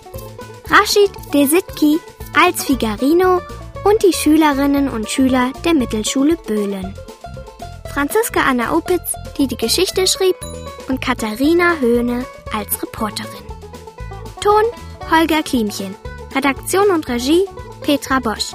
Rashid 0.70 1.10
Desitki 1.32 1.98
als 2.34 2.64
Figarino 2.64 3.40
und 3.84 4.02
die 4.02 4.12
Schülerinnen 4.12 4.88
und 4.88 5.10
Schüler 5.10 5.52
der 5.64 5.74
Mittelschule 5.74 6.36
Böhlen. 6.36 6.94
Franziska 7.92 8.40
Anna 8.40 8.72
Opitz, 8.72 9.12
die 9.36 9.46
die 9.46 9.56
Geschichte 9.56 10.06
schrieb, 10.06 10.36
und 10.88 11.00
Katharina 11.00 11.76
Höhne 11.80 12.24
als 12.52 12.82
Reporterin. 12.82 13.44
Ton 14.40 14.64
Holger 15.10 15.42
Klimchen. 15.42 15.94
Redaktion 16.34 16.90
und 16.90 17.08
Regie 17.08 17.46
Petra 17.82 18.20
Bosch. 18.20 18.54